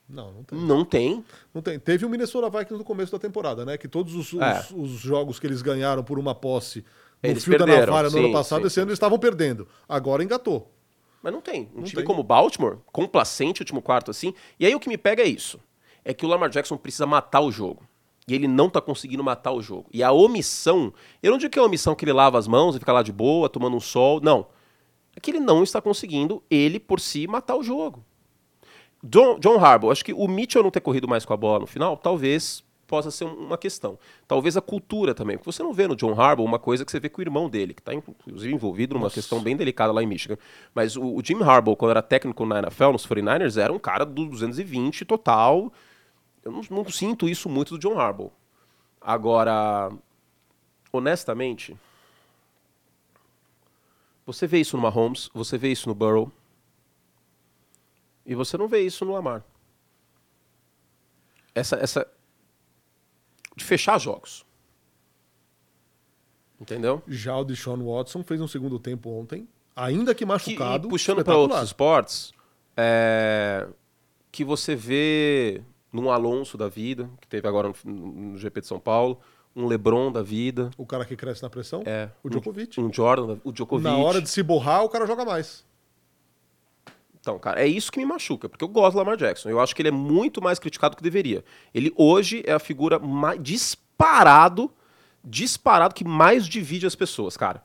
[0.09, 0.59] Não, não tem.
[0.59, 1.25] Não tem.
[1.53, 1.79] Não tem.
[1.79, 3.77] Teve o Minnesota Vikings no começo da temporada, né?
[3.77, 4.61] Que todos os, é.
[4.61, 6.85] os, os jogos que eles ganharam por uma posse
[7.23, 7.81] no eles fio perderam.
[7.81, 8.81] da navalha no sim, ano passado, sim, esse sim.
[8.81, 9.67] ano eles estavam perdendo.
[9.89, 10.71] Agora engatou.
[11.23, 11.69] Mas não tem.
[11.75, 12.05] Um não time tem.
[12.05, 14.33] como Baltimore, complacente, último quarto assim.
[14.61, 15.59] E aí o que me pega é isso.
[16.05, 17.83] É que o Lamar Jackson precisa matar o jogo.
[18.29, 19.89] E ele não tá conseguindo matar o jogo.
[19.93, 22.77] E a omissão, eu não digo que é a omissão que ele lava as mãos
[22.77, 24.21] e fica lá de boa, tomando um sol.
[24.21, 24.47] Não.
[25.17, 28.05] É que ele não está conseguindo, ele por si, matar o jogo.
[29.03, 31.67] John, John Harbaugh, acho que o Mitchell não ter corrido mais com a bola no
[31.67, 33.99] final, talvez possa ser uma questão.
[34.27, 37.01] Talvez a cultura também, porque você não vê no John Harbaugh uma coisa que você
[37.01, 39.15] vê com o irmão dele, que está inclusive envolvido numa Nossa.
[39.15, 40.39] questão bem delicada lá em Michigan.
[40.75, 44.05] Mas o, o, Jim Harbaugh, quando era técnico na NFL, nos 49ers, era um cara
[44.05, 45.73] do 220 total.
[46.45, 48.31] Eu não, não sinto isso muito do John Harbaugh.
[49.01, 49.91] Agora,
[50.93, 51.77] honestamente,
[54.25, 56.31] você vê isso no Mahomes, você vê isso no Burrow,
[58.27, 59.45] e você não vê isso no Lamar.
[61.55, 62.07] Essa, essa.
[63.57, 64.45] De fechar jogos.
[66.61, 67.03] Entendeu?
[67.07, 70.89] Já o Deshaun Watson fez um segundo tempo ontem, ainda que machucado.
[70.89, 72.33] Que, puxando para outros esportes,
[72.77, 73.69] é,
[74.33, 75.63] que você vê
[75.93, 79.21] num Alonso da vida, que teve agora no, no, GP de São Paulo,
[79.55, 80.71] um LeBron da vida.
[80.77, 81.83] O cara que cresce na pressão?
[81.87, 82.11] É.
[82.23, 82.81] O Djokovic.
[82.81, 83.89] Um, um Jordan, o Djokovic.
[83.89, 85.65] Na hora de se borrar, o cara joga mais.
[87.27, 89.49] Então, cara, é isso que me machuca, porque eu gosto do Lamar Jackson.
[89.49, 91.45] Eu acho que ele é muito mais criticado do que deveria.
[91.75, 94.73] Ele hoje é a figura mais disparado,
[95.25, 97.65] disparado que mais divide as pessoas, cara.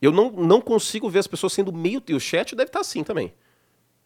[0.00, 2.02] Eu não, não consigo ver as pessoas sendo meio.
[2.08, 3.34] E o chat deve estar tá assim também.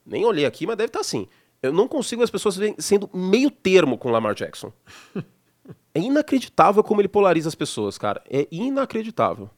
[0.04, 1.28] Nem olhei aqui, mas deve estar tá assim.
[1.62, 4.72] Eu não consigo ver as pessoas sendo meio termo com o Lamar Jackson.
[5.94, 8.24] É inacreditável como ele polariza as pessoas, cara.
[8.28, 9.50] É inacreditável.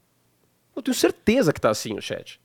[0.74, 2.40] Eu tenho certeza que tá assim o chat.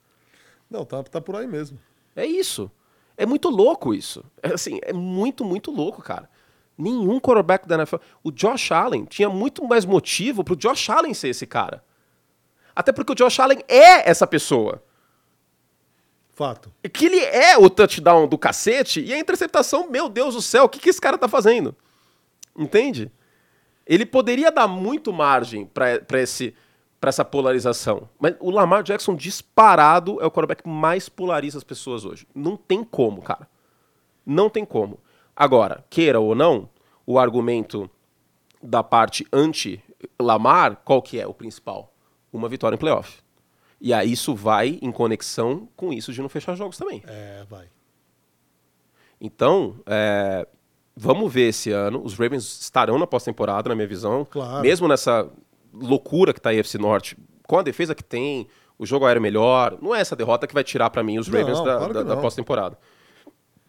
[0.69, 1.79] Não, tá, tá por aí mesmo.
[2.19, 2.71] É isso.
[3.17, 4.23] É muito louco isso.
[4.41, 6.29] É assim, é muito, muito louco, cara.
[6.77, 7.97] Nenhum quarterback da NFL.
[8.23, 11.83] O Josh Allen tinha muito mais motivo pro Josh Allen ser esse cara.
[12.75, 14.81] Até porque o Josh Allen é essa pessoa.
[16.33, 16.71] Fato.
[16.93, 20.69] Que ele é o touchdown do cacete e a interceptação, meu Deus do céu, o
[20.69, 21.75] que, que esse cara tá fazendo?
[22.57, 23.11] Entende?
[23.85, 26.55] Ele poderia dar muito margem para esse
[26.99, 28.09] para essa polarização.
[28.19, 32.27] Mas o Lamar Jackson disparado é o quarterback que mais polariza as pessoas hoje.
[32.35, 33.47] Não tem como, cara.
[34.25, 34.99] Não tem como.
[35.35, 36.69] Agora, queira ou não,
[37.05, 37.89] o argumento
[38.61, 41.93] da parte anti-Lamar, qual que é o principal?
[42.31, 43.21] Uma vitória em playoff.
[43.79, 47.01] E aí isso vai em conexão com isso de não fechar jogos também.
[47.07, 47.67] É, vai.
[49.21, 50.45] Então, é,
[50.95, 52.03] vamos ver esse ano.
[52.03, 54.25] Os Ravens estarão na pós-temporada, na minha visão.
[54.29, 54.61] Claro.
[54.61, 55.29] Mesmo nessa
[55.73, 57.17] loucura que tá a FC Norte,
[57.47, 58.47] com a defesa que tem,
[58.77, 61.57] o jogo aéreo melhor, não é essa derrota que vai tirar para mim os Ravens
[61.57, 62.77] não, da, claro da, da pós-temporada.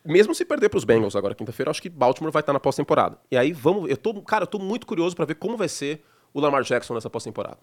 [0.04, 2.60] Mesmo se perder para os Bengals agora quinta-feira, acho que Baltimore vai estar tá na
[2.60, 3.18] pós-temporada.
[3.30, 6.02] E aí vamos, eu tô, cara, eu tô muito curioso para ver como vai ser
[6.32, 7.58] o Lamar Jackson nessa pós-temporada.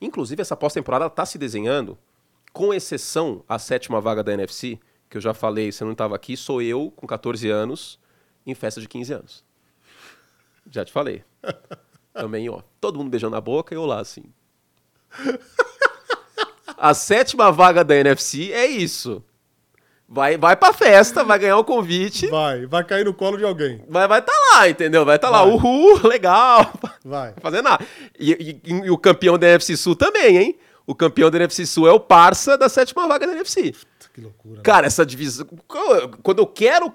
[0.00, 1.98] Inclusive essa pós-temporada tá se desenhando,
[2.52, 4.78] com exceção a sétima vaga da NFC,
[5.08, 7.98] que eu já falei, você não estava aqui, sou eu com 14 anos
[8.46, 9.44] em festa de 15 anos.
[10.70, 11.22] Já te falei.
[12.12, 12.60] Também, ó.
[12.80, 14.24] Todo mundo beijando a boca e eu lá, assim.
[16.76, 19.22] A sétima vaga da NFC é isso.
[20.08, 22.26] Vai, vai pra festa, vai ganhar o convite.
[22.28, 23.84] Vai, vai cair no colo de alguém.
[23.86, 25.04] Vai vai tá lá, entendeu?
[25.04, 25.40] Vai tá vai.
[25.40, 26.72] lá, uhul, legal.
[27.04, 27.32] Vai.
[27.32, 27.86] Vai fazer nada.
[28.18, 30.58] E, e, e, o campeão da NFC Sul também, hein?
[30.86, 33.74] O campeão da NFC Sul é o parça da sétima vaga da NFC
[34.12, 34.56] que loucura.
[34.56, 34.62] Né?
[34.62, 35.46] Cara, essa divisão.
[36.22, 36.92] Quando eu quero,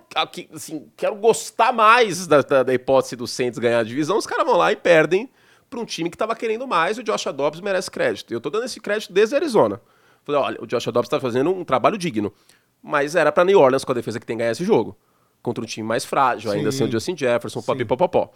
[0.53, 4.45] assim, quero gostar mais da, da, da hipótese do Saints ganhar a divisão, os caras
[4.45, 5.29] vão lá e perdem
[5.69, 6.97] para um time que estava querendo mais.
[6.97, 8.33] O Josh Dobbs merece crédito.
[8.33, 9.81] Eu tô dando esse crédito desde Arizona.
[10.23, 12.33] Falei, olha, o Josh Dobbs está fazendo um trabalho digno.
[12.81, 14.97] Mas era para New Orleans com a defesa que tem que ganhar esse jogo.
[15.41, 16.57] Contra um time mais frágil, Sim.
[16.57, 18.31] ainda sem o Justin Jefferson, papipopopó.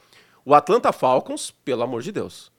[0.45, 2.51] O Atlanta Falcons, pelo amor de Deus.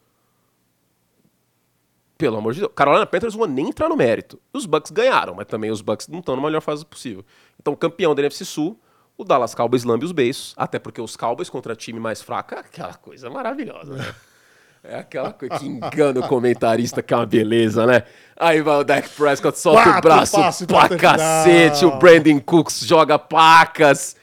[2.21, 2.73] Pelo amor de Deus.
[2.77, 4.39] Carolina Panthers não vou nem entrar no mérito.
[4.53, 7.25] Os Bucks ganharam, mas também os Bucks não estão na melhor fase possível.
[7.59, 8.79] Então, campeão da NFC Sul,
[9.17, 12.59] o Dallas Cowboys lambe os beiços, até porque os Cowboys contra time mais fraco é
[12.59, 14.15] aquela coisa maravilhosa, né?
[14.85, 18.03] É aquela coisa que engana o comentarista, que é uma beleza, né?
[18.37, 23.19] Aí vai o Dak Prescott, solta Quatro o braço pra cacete, o Brandon Cooks joga
[23.19, 24.15] pacas.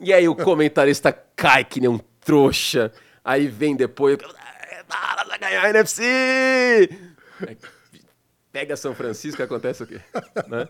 [0.00, 2.92] E aí o comentarista cai que nem um trouxa.
[3.24, 7.07] Aí vem depois, Dallas vai ganhar a NFC!
[7.46, 7.56] Aí
[8.50, 10.00] Pega São Francisco, acontece o quê?
[10.48, 10.66] Né?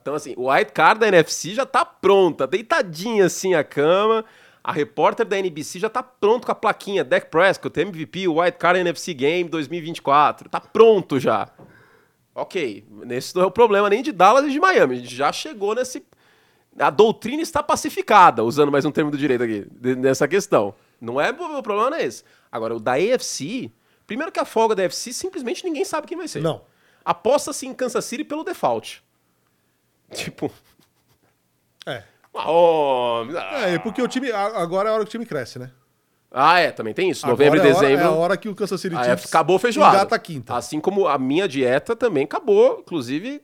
[0.00, 4.24] Então, assim, o white card da NFC já tá pronta, deitadinha assim a cama.
[4.64, 8.80] A repórter da NBC já tá pronto com a plaquinha Dak Prescott, MVP, White Card
[8.80, 10.48] NFC Game 2024.
[10.48, 11.48] Tá pronto já.
[12.34, 14.96] Ok, nesse não é o problema nem de Dallas e de Miami.
[14.96, 16.04] A gente já chegou nesse.
[16.78, 19.66] A doutrina está pacificada, usando mais um termo do direito aqui,
[19.96, 20.74] nessa questão.
[21.00, 22.22] Não é o problema não é esse.
[22.52, 23.72] Agora, o da AFC,
[24.08, 26.40] primeiro que a folga da AFC, simplesmente ninguém sabe quem vai ser.
[26.42, 26.62] Não.
[27.04, 29.04] Aposta-se em Kansas City pelo default.
[30.12, 30.50] Tipo,
[31.86, 32.02] É.
[32.34, 33.24] ah, oh,
[33.64, 34.32] É, porque o time.
[34.32, 35.70] Agora é a hora que o time cresce, né?
[36.30, 37.26] ah, é, também tem isso.
[37.26, 38.04] Novembro e é a hora- dezembro.
[38.04, 39.96] É a hora que o Kansas City Chiefs acabou feijoada.
[39.96, 40.54] engata a quinta.
[40.56, 42.80] Assim como a minha dieta também acabou.
[42.80, 43.42] Inclusive,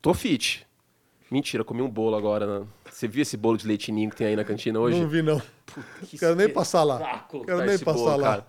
[0.00, 0.66] tô fit.
[1.30, 2.60] Mentira, comi um bolo agora.
[2.60, 2.66] né?
[2.90, 5.00] Você viu esse bolo de leitinho que tem aí na cantina hoje?
[5.00, 5.40] Não vi, não.
[6.06, 6.96] Que Quero nem passar lá.
[6.96, 8.30] espetáculo Quero tá nem passar bolo, lá.
[8.30, 8.46] cara.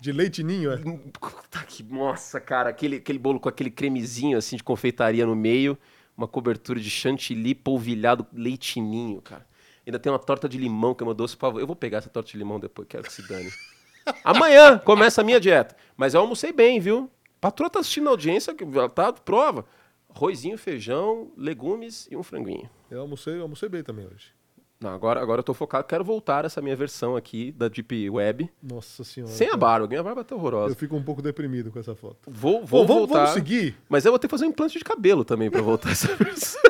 [0.00, 0.76] De leite ninho, é?
[0.76, 5.76] Puta que, nossa, cara, aquele, aquele bolo com aquele cremezinho assim de confeitaria no meio,
[6.16, 9.44] uma cobertura de chantilly polvilhado leitinho, cara.
[9.84, 11.62] Ainda tem uma torta de limão que é meu doce favorito.
[11.62, 13.50] Eu vou pegar essa torta de limão depois, quero que se dane.
[14.22, 15.76] Amanhã começa a minha dieta.
[15.96, 17.10] Mas eu almocei bem, viu?
[17.40, 19.64] Patroa tá assistindo a audiência, que ela tá prova.
[20.08, 22.68] Arrozinho, feijão, legumes e um franguinho.
[22.90, 24.37] Eu almocei, eu almocei bem também hoje.
[24.80, 28.48] Não, agora, agora eu tô focado, quero voltar essa minha versão aqui da Deep Web.
[28.62, 29.32] Nossa senhora.
[29.32, 30.74] Sem a barba, a minha barba tá Eu horrorosa.
[30.76, 32.16] fico um pouco deprimido com essa foto.
[32.28, 33.18] Vou, vou vamos, voltar.
[33.24, 33.76] vamos seguir.
[33.88, 36.60] Mas eu vou ter que fazer um implante de cabelo também pra voltar essa versão.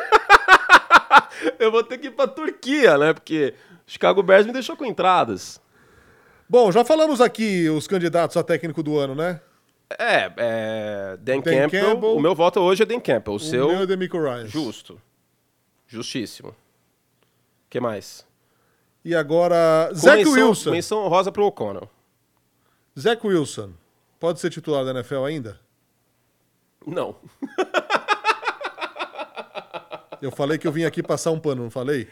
[1.58, 3.12] eu vou ter que ir pra Turquia, né?
[3.12, 3.52] Porque
[3.86, 5.60] Chicago Bears me deixou com entradas.
[6.48, 9.38] Bom, já falamos aqui os candidatos a técnico do ano, né?
[9.98, 12.16] É, é Dan, Dan Campbell, Campbell.
[12.16, 13.34] O meu voto hoje é Dan Campbell.
[13.34, 14.46] O, O seu, meu é Demico Ryan.
[14.46, 14.98] justo.
[15.86, 16.54] Justíssimo.
[17.68, 18.26] O que mais?
[19.04, 20.70] E agora, menção- Wilson.
[20.70, 21.88] Menção rosa pro O'Connell.
[22.98, 23.70] Zach Wilson.
[24.18, 25.60] Pode ser titular da NFL ainda?
[26.86, 27.14] Não.
[30.20, 32.08] Eu falei que eu vim aqui passar um pano, não falei?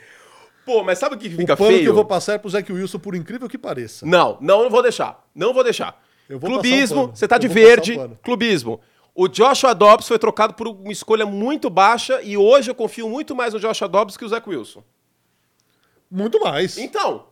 [0.65, 1.83] Pô, mas sabe o que O fica pano feio?
[1.83, 4.07] que eu vou passar é pro Zach Wilson, por incrível que pareça.
[4.07, 5.25] Não, não, não vou deixar.
[5.35, 6.01] Não vou deixar.
[6.29, 7.17] Vou Clubismo, o pano.
[7.17, 7.93] você tá de verde.
[7.95, 8.19] o pano.
[8.23, 8.81] Clubismo.
[9.13, 13.35] O Joshua Dobbs foi trocado por uma escolha muito baixa e hoje eu confio muito
[13.35, 14.85] mais no Joshua Dobbs que o Zach Wilson.
[16.11, 16.79] Muito mais.
[16.79, 17.27] Então,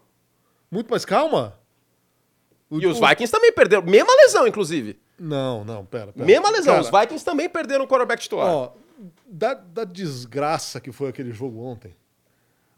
[0.71, 1.59] Muito mais calma.
[2.69, 3.83] O- e os o- Vikings também perderam.
[3.85, 4.99] Mesma lesão, inclusive.
[5.19, 6.13] Não, não, pera.
[6.13, 6.27] pera.
[6.27, 6.75] Mesma lesão.
[6.75, 8.49] Cara, Os Vikings também perderam o quarterback titular.
[8.49, 8.73] Ó,
[9.27, 11.95] da, da desgraça que foi aquele jogo ontem.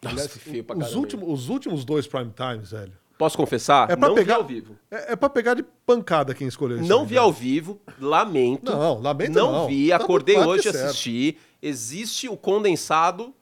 [0.03, 2.92] Nossa, foi feio pra os, últimos, os últimos dois prime times, velho.
[3.16, 3.90] Posso confessar?
[3.90, 4.76] É pra não pegar vi ao vivo.
[4.90, 6.86] É, é pra pegar de pancada quem escolheu isso.
[6.88, 7.22] Não vi velho.
[7.22, 8.70] ao vivo, lamento.
[8.70, 9.66] Não, lamento Não não.
[9.66, 11.38] vi, Tá acordei tudo hoje, assisti.
[11.62, 13.34] Existe o condensado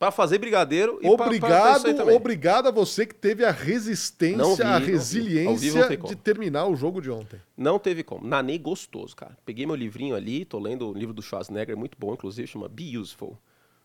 [0.00, 4.56] pra fazer brigadeiro e pra- pra- pra Obrigado, obrigado a você que teve a resistência,
[4.56, 4.86] vi, a vi.
[4.92, 7.38] Resiliência de terminar o jogo de ontem.
[7.56, 8.26] Não teve como.
[8.26, 9.36] Nanei gostoso, cara.
[9.44, 12.96] Peguei meu livrinho ali, tô lendo o livro do Schwarzenegger, muito bom, inclusive, chama Be
[12.96, 13.36] Useful.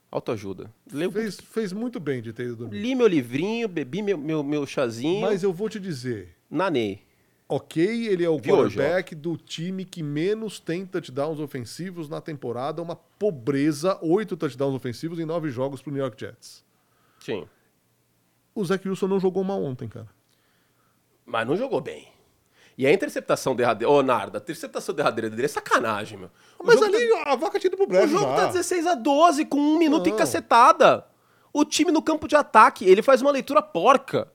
[0.09, 0.72] Autoajuda.
[0.91, 2.80] Leu, Fez, fez muito bem de ter ido dormir.
[2.80, 7.01] li meu livrinho, bebi meu, meu, meu chazinho, Mas eu vou te dizer, nanei.
[7.47, 12.19] Ok, ele é o Vi hoje, quarterback do time que menos tem touchdowns ofensivos na
[12.21, 16.63] temporada, uma pobreza, oito touchdowns ofensivos em nove jogos pro New York Jets.
[17.19, 17.47] Sim.
[18.53, 20.07] O Zach Wilson não jogou mal ontem, cara.
[21.25, 22.07] Mas não jogou bem.
[22.77, 23.91] E a interceptação derradeira.
[23.91, 26.29] Ô, Narda, a interceptação derradeira dele é sacanagem, meu.
[26.59, 28.35] O Mas ali a vaca tinha ido pro O brejo jogo já.
[28.35, 30.13] tá 16 a 12 com um minuto Não.
[30.13, 31.05] em cacetada.
[31.53, 34.29] O time no campo de ataque, ele faz uma leitura porca.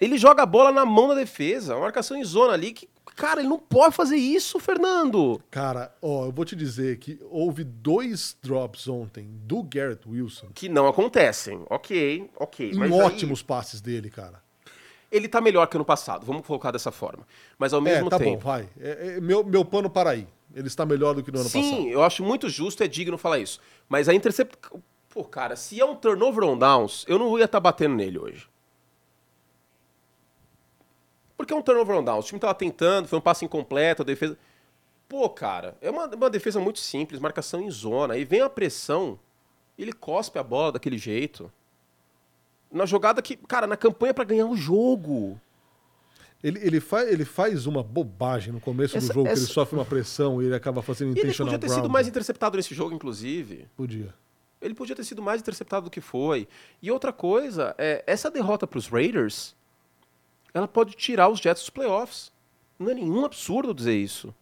[0.00, 3.40] Ele joga a bola na mão da defesa, uma marcação em zona ali que, cara,
[3.40, 5.40] ele não pode fazer isso, Fernando.
[5.50, 10.68] Cara, ó, eu vou te dizer que houve dois drops ontem do Garrett Wilson Que
[10.68, 11.62] não acontecem.
[11.70, 14.42] OK, OK, em mas aí ótimos passes dele, cara.
[15.10, 17.26] ele tá melhor que ano passado, vamos colocar dessa forma.
[17.58, 18.68] Mas ao mesmo é, tá tempo, bom, vai.
[18.78, 20.26] É, é, meu, meu pano para aí.
[20.54, 21.88] Ele está melhor do que no ano Sim, passado.
[21.88, 23.60] eu acho muito justo, é digno falar isso.
[23.88, 24.82] Mas a interceptação.
[25.08, 28.46] Pô, cara, se é um turnover on downs, eu não ia estar batendo nele hoje.
[31.36, 32.24] Porque é um turnover on downs.
[32.24, 34.38] O time tava tentando, foi um passe incompleto, a defesa.
[35.08, 38.14] Pô, cara, é uma, uma defesa muito simples, marcação em zona.
[38.14, 39.18] Aí vem a pressão,
[39.78, 41.52] ele cospe a bola daquele jeito.
[42.72, 43.36] Na jogada que.
[43.36, 45.40] Cara, na campanha pra ganhar o jogo.
[46.42, 49.52] Ele, ele, faz, ele faz uma bobagem no começo Essa- do jogo, que essa- ele
[49.52, 51.92] sofre uma pressão e ele acaba fazendo Ele intentional podia ter sido ground.
[51.92, 53.66] mais interceptado nesse jogo, inclusive.
[53.76, 54.14] Podia.
[54.60, 56.46] Ele podia ter sido mais interceptado do que foi.
[56.82, 59.56] E outra coisa, é, essa derrota para os Raiders,
[60.56, 62.32] ela pode tirar os Jets dos playoffs.
[62.78, 64.34] Não é nenhum absurdo dizer isso.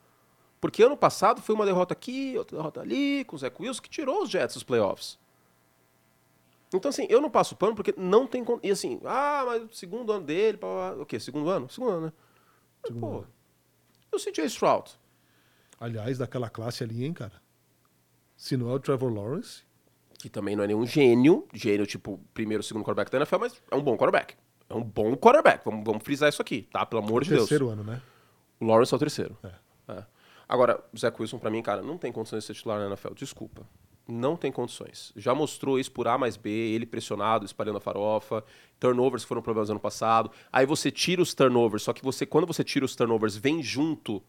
[0.60, 3.90] Porque ano passado foi uma derrota aqui, outra derrota ali, com o Zach Wilson, que
[3.90, 5.18] tirou os Jets dos playoffs.
[6.72, 8.44] Então, assim, eu não passo pano porque não tem...
[8.62, 10.56] E assim, ah, mas o segundo ano dele...
[10.56, 11.02] Blá, blá.
[11.02, 11.18] O quê?
[11.18, 11.68] Segundo ano?
[11.68, 12.12] Segundo ano, né?
[12.80, 13.24] Mas, pô,
[14.12, 14.92] e o CJ Stroud?
[15.80, 17.42] Aliás, daquela classe ali, hein, cara?
[18.36, 19.64] Se não é o Trevor Lawrence,
[20.18, 23.74] que também não é nenhum gênio, gênio tipo primeiro, segundo quarterback da NFL, mas é
[23.74, 24.36] um bom quarterback.
[24.74, 25.64] É um bom quarterback.
[25.64, 26.84] Vamos, vamos frisar isso aqui, tá?
[26.84, 27.42] Pelo amor de Deus.
[27.42, 28.02] terceiro ano, né?
[28.60, 29.38] O Lawrence é o terceiro.
[29.44, 29.52] É.
[29.92, 30.04] É.
[30.48, 33.14] Agora, o Zach Wilson, pra mim, cara, não tem condições de ser titular na NFL.
[33.14, 33.66] Desculpa.
[34.06, 35.12] Não tem condições.
[35.16, 38.44] Já mostrou isso por A mais B, ele pressionado, espalhando a farofa,
[38.78, 40.30] turnovers foram problemas ano passado.
[40.52, 44.22] Aí você tira os turnovers, só que você, quando você tira os turnovers, vem junto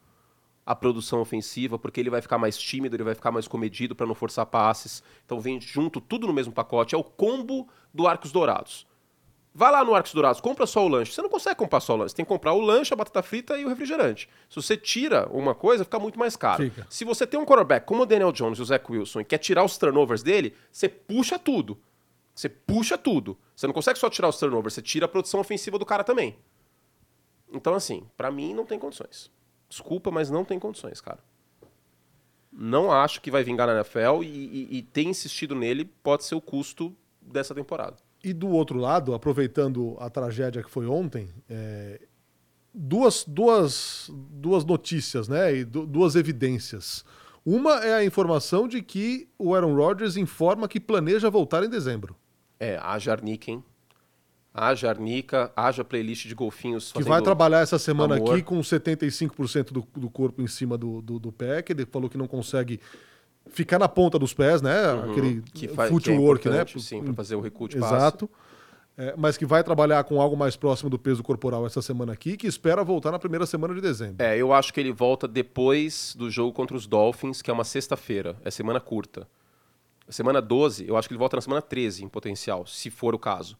[0.65, 4.07] a produção ofensiva, porque ele vai ficar mais tímido, ele vai ficar mais comedido para
[4.07, 5.03] não forçar passes.
[5.25, 6.95] Então vem junto tudo no mesmo pacote.
[6.95, 8.87] É o combo do Arcos Dourados.
[9.57, 11.13] Vai lá no Arcos Dourados, compra só o lanche.
[11.13, 12.09] Você não consegue comprar só o lanche.
[12.09, 14.27] Você tem que comprar o lanche, a batata frita e o refrigerante.
[14.49, 16.61] Se você tira uma coisa, fica muito mais caro.
[16.61, 16.85] Fica.
[16.89, 19.37] Se você tem um quarterback como o Daniel Jones e o Zach Wilson e quer
[19.37, 21.79] tirar os turnovers dele, você puxa tudo.
[22.35, 23.37] Você puxa tudo.
[23.55, 26.37] Você não consegue só tirar os turnovers, você tira a produção ofensiva do cara também.
[27.49, 29.31] Então, assim, pra mim não tem condições.
[29.69, 31.19] Desculpa, mas não tem condições, cara.
[32.51, 36.35] Não acho que vai vingar na NFL e, e, e ter insistido nele pode ser
[36.35, 38.04] o custo dessa temporada.
[38.25, 42.01] E do outro lado, aproveitando a tragédia que foi ontem, é,
[42.73, 45.55] duas, duas, duas notícias, né?
[45.57, 47.05] E du- duas evidências.
[47.45, 52.15] Uma é a informação de que o Aaron Rodgers informa que planeja voltar em dezembro.
[52.59, 53.63] É, haja arnica, hein?
[54.51, 58.31] Haja arnica, haja playlist de golfinhos Que vai trabalhar essa semana amor.
[58.33, 62.09] aqui com 75% do, do corpo em cima do, do, do pé, que ele falou
[62.09, 62.79] que não consegue
[63.49, 64.73] ficar na ponta dos pés, né?
[65.09, 65.41] Aquele Uhum.
[65.53, 66.65] que faz, footwork, que é né?
[66.77, 67.77] Sim, para fazer o recuo de.
[67.77, 68.29] Exato.
[68.97, 72.37] É, mas que vai trabalhar com algo mais próximo do peso corporal essa semana aqui,
[72.37, 74.23] que espera voltar na primeira semana de dezembro.
[74.23, 77.65] É, eu acho que ele volta depois do jogo contra os Dolphins, que é uma
[77.65, 78.37] sexta-feira.
[78.45, 79.27] É semana curta.
[80.07, 83.19] Semana 12, eu acho que ele volta na semana 13, em potencial, se for o
[83.19, 83.57] caso.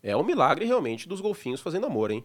[0.00, 2.24] É um milagre realmente dos golfinhos fazendo amor, hein?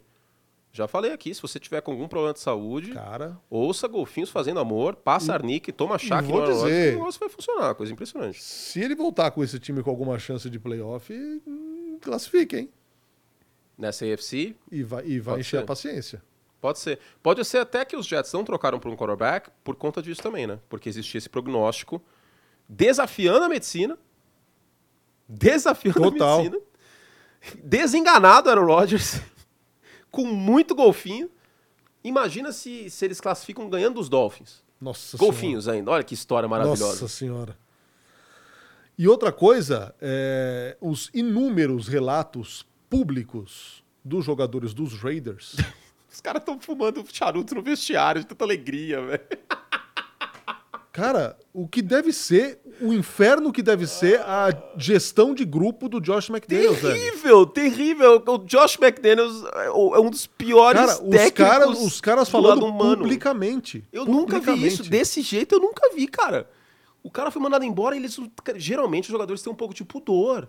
[0.75, 4.59] Já falei aqui, se você tiver com algum problema de saúde, Cara, ouça golfinhos fazendo
[4.59, 7.93] amor, passa arnica e toma chá que vou Rodgers, dizer- o negócio vai funcionar, coisa
[7.93, 8.41] impressionante.
[8.43, 12.71] se ele voltar com esse time com alguma chance de playoff, hum, classifica, hein?
[13.77, 15.63] Nessa AFC, E vai, e vai Pode encher ser.
[15.63, 16.23] a paciência.
[16.59, 16.97] Pode ser.
[17.21, 20.47] Pode ser até que os Jets não trocaram por um quarterback por conta disso também,
[20.47, 20.57] né?
[20.69, 22.01] Porque existia esse prognóstico
[22.67, 23.95] desafiando a medicina.
[25.29, 26.39] Desafiando Total.
[26.39, 26.63] a medicina.
[27.63, 29.21] Desenganado Aaron Rodgers.
[30.13, 31.27] Com muito golfinho.
[32.03, 34.63] Imagina se, se eles classificam ganhando dos Dolphins.
[34.79, 35.89] Nossa Golfinhos ainda.
[35.89, 36.63] Olha que história Senhora.
[36.65, 37.01] maravilhosa.
[37.01, 37.57] Nossa senhora.
[38.95, 45.55] E outra coisa, é, os inúmeros relatos públicos dos jogadores dos Raiders
[46.13, 49.21] Os caras estão fumando charuto no vestiário de tanta alegria, velho.
[50.93, 55.99] Cara, o que deve ser, o inferno que deve ser a gestão de grupo do
[55.99, 56.93] Josh McDaniels, velho.
[56.93, 58.23] Terrível, terrível.
[58.27, 62.31] O Josh McDaniels é é um dos piores Cara, os técnicos caras, os caras do
[62.31, 63.83] falando publicamente.
[63.91, 64.67] Eu nunca vi Publicamente.
[64.67, 66.47] isso desse jeito, eu nunca vi, cara.
[67.01, 68.19] O cara foi mandado embora e eles.
[68.57, 70.47] Geralmente os jogadores têm um pouco de pudor.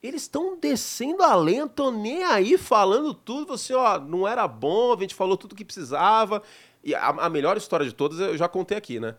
[0.00, 3.58] Eles estão descendo a lenha, tão nem aí falando tudo.
[3.58, 6.44] Você, ó, não era bom, a gente falou tudo que precisava.
[6.84, 9.16] E a, a melhor história de todas eu já contei aqui, né?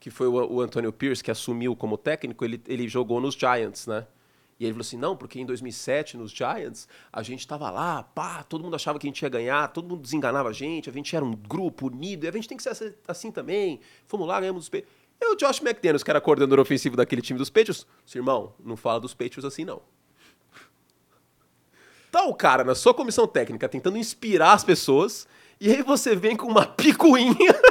[0.00, 3.86] Que foi o, o Antonio Pierce, que assumiu como técnico, ele, ele jogou nos Giants,
[3.86, 4.06] né?
[4.58, 8.42] E ele falou assim: não, porque em 2007, nos Giants, a gente tava lá, pá,
[8.42, 11.14] todo mundo achava que a gente ia ganhar, todo mundo desenganava a gente, a gente
[11.14, 13.80] era um grupo unido, e a gente tem que ser assim- assim também.
[14.06, 14.92] Fomos lá, ganhamos os Patriots.
[15.20, 18.76] E o Josh McDaniels, que era coordenador ofensivo daquele time dos Patriots, disse, irmão, não
[18.76, 19.82] fala dos Patriots assim não.
[22.10, 25.28] Tá o cara na sua comissão técnica tentando inspirar as pessoas,
[25.60, 27.34] e aí você vem com uma picuinha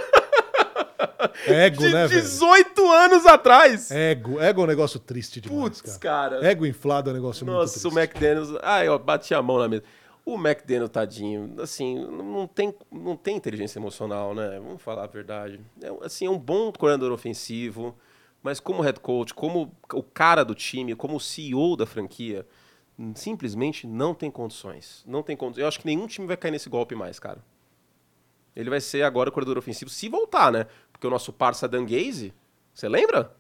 [1.46, 2.22] Ego, de né, velho?
[2.22, 3.92] 18 anos atrás.
[3.92, 6.38] Ego, ego é um negócio triste demais, Putz, cara.
[6.38, 6.48] cara.
[6.48, 8.24] Ego inflado é um negócio Nossa, o muito triste.
[8.24, 8.60] McDaniels.
[8.64, 9.84] Ai, ó, bati a mão na mesa.
[10.26, 14.60] O McDaniels, tadinho, assim, não tem, não tem inteligência emocional, né?
[14.64, 15.60] Vamos falar a verdade.
[15.82, 17.98] É, assim, é um bom coordenador ofensivo,
[18.44, 22.46] mas como head coach, como o cara do time, como o CEO da franquia,
[23.16, 25.04] simplesmente não tem condições.
[25.08, 25.62] Não tem condições.
[25.64, 27.44] Eu acho que nenhum time vai cair nesse golpe mais, cara.
[28.56, 30.68] Ele vai ser agora o coordenador ofensivo, se voltar, né?
[31.00, 32.34] Porque o nosso parça Dan Gaze,
[32.74, 33.34] você lembra?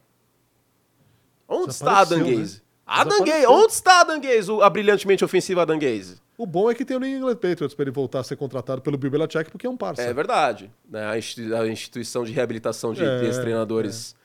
[1.45, 2.41] Onde está a Dan Desapareceu, né?
[2.41, 2.61] Gaze?
[2.87, 6.21] A Dan Gaze, onde está a Dan Gaze, a brilhantemente ofensiva Dan Gaze?
[6.37, 8.81] O bom é que tem o New England Patriots para ele voltar a ser contratado
[8.81, 10.09] pelo Bill Belichick, porque é um parceiro.
[10.09, 10.71] É verdade.
[10.89, 11.05] Né?
[11.05, 14.15] A, institui a instituição de reabilitação de É, ex-treinadores.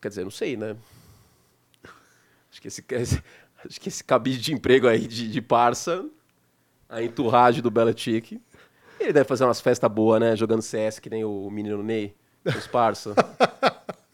[0.00, 0.76] Quer dizer, não sei, né?
[2.50, 3.22] Acho que esse, esse-
[3.64, 6.04] acho que esse cabide de emprego aí de, de parça,
[6.88, 8.40] a enturragem do Belichick.
[8.98, 10.34] Ele deve fazer umas festas boas, né?
[10.34, 12.12] Jogando CS que nem o menino Ney,
[12.46, 13.14] os parça.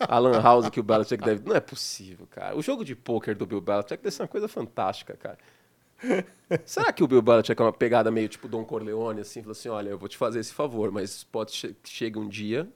[0.01, 1.47] Alan House que o Belichick deve.
[1.49, 2.57] Não é possível, cara.
[2.57, 5.39] O jogo de pôquer do Bill Belichick deve ser uma coisa fantástica, cara.
[6.64, 9.41] Será que o Bill Belichick é uma pegada meio tipo Don Corleone, assim?
[9.41, 12.68] Falou assim, olha, eu vou te fazer esse favor, mas pode che chega um dia,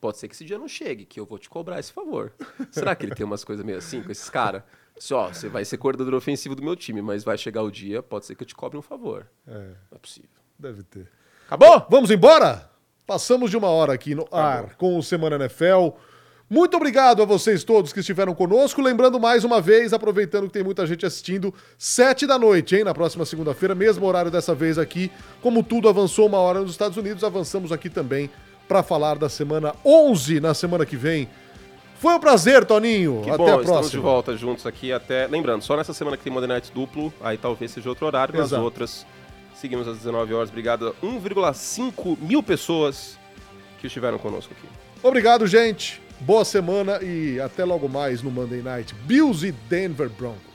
[0.00, 2.32] pode ser que esse dia não chegue, que eu vou te cobrar esse favor.
[2.70, 4.62] Será que ele tem umas coisas meio assim com esses caras?
[4.96, 8.00] Assim, ó, você vai ser coordenador ofensivo do meu time, mas vai chegar o dia,
[8.02, 9.26] pode ser que eu te cobre um favor.
[9.46, 9.52] É,
[9.90, 10.30] Não é possível.
[10.58, 11.08] deve ter.
[11.46, 11.84] Acabou?
[11.90, 12.67] Vamos embora?
[13.08, 15.96] Passamos de uma hora aqui no ar com o Semana NFL.
[16.50, 18.82] Muito obrigado a vocês todos que estiveram conosco.
[18.82, 22.84] Lembrando mais uma vez, aproveitando que tem muita gente assistindo, sete da noite, hein?
[22.84, 25.10] Na próxima segunda-feira, mesmo horário dessa vez aqui.
[25.40, 28.28] Como tudo avançou uma hora nos Estados Unidos, avançamos aqui também
[28.68, 31.30] para falar da semana 11 na semana que vem.
[31.98, 33.22] Foi um prazer, Toninho.
[33.24, 34.02] Que Até bom, a estamos de próxima.
[34.02, 35.26] volta juntos aqui até.
[35.26, 38.48] Lembrando, só nessa semana que tem Monday Night duplo, aí talvez seja outro horário, nas
[38.48, 38.62] Exato.
[38.62, 39.06] outras
[39.60, 40.48] seguimos às 19 horas.
[40.48, 43.18] Obrigado a 1,5 mil pessoas
[43.80, 44.68] que estiveram conosco aqui.
[45.02, 46.00] Obrigado, gente.
[46.20, 48.94] Boa semana e até logo mais no Monday Night.
[49.06, 50.47] Bills e Denver Broncos.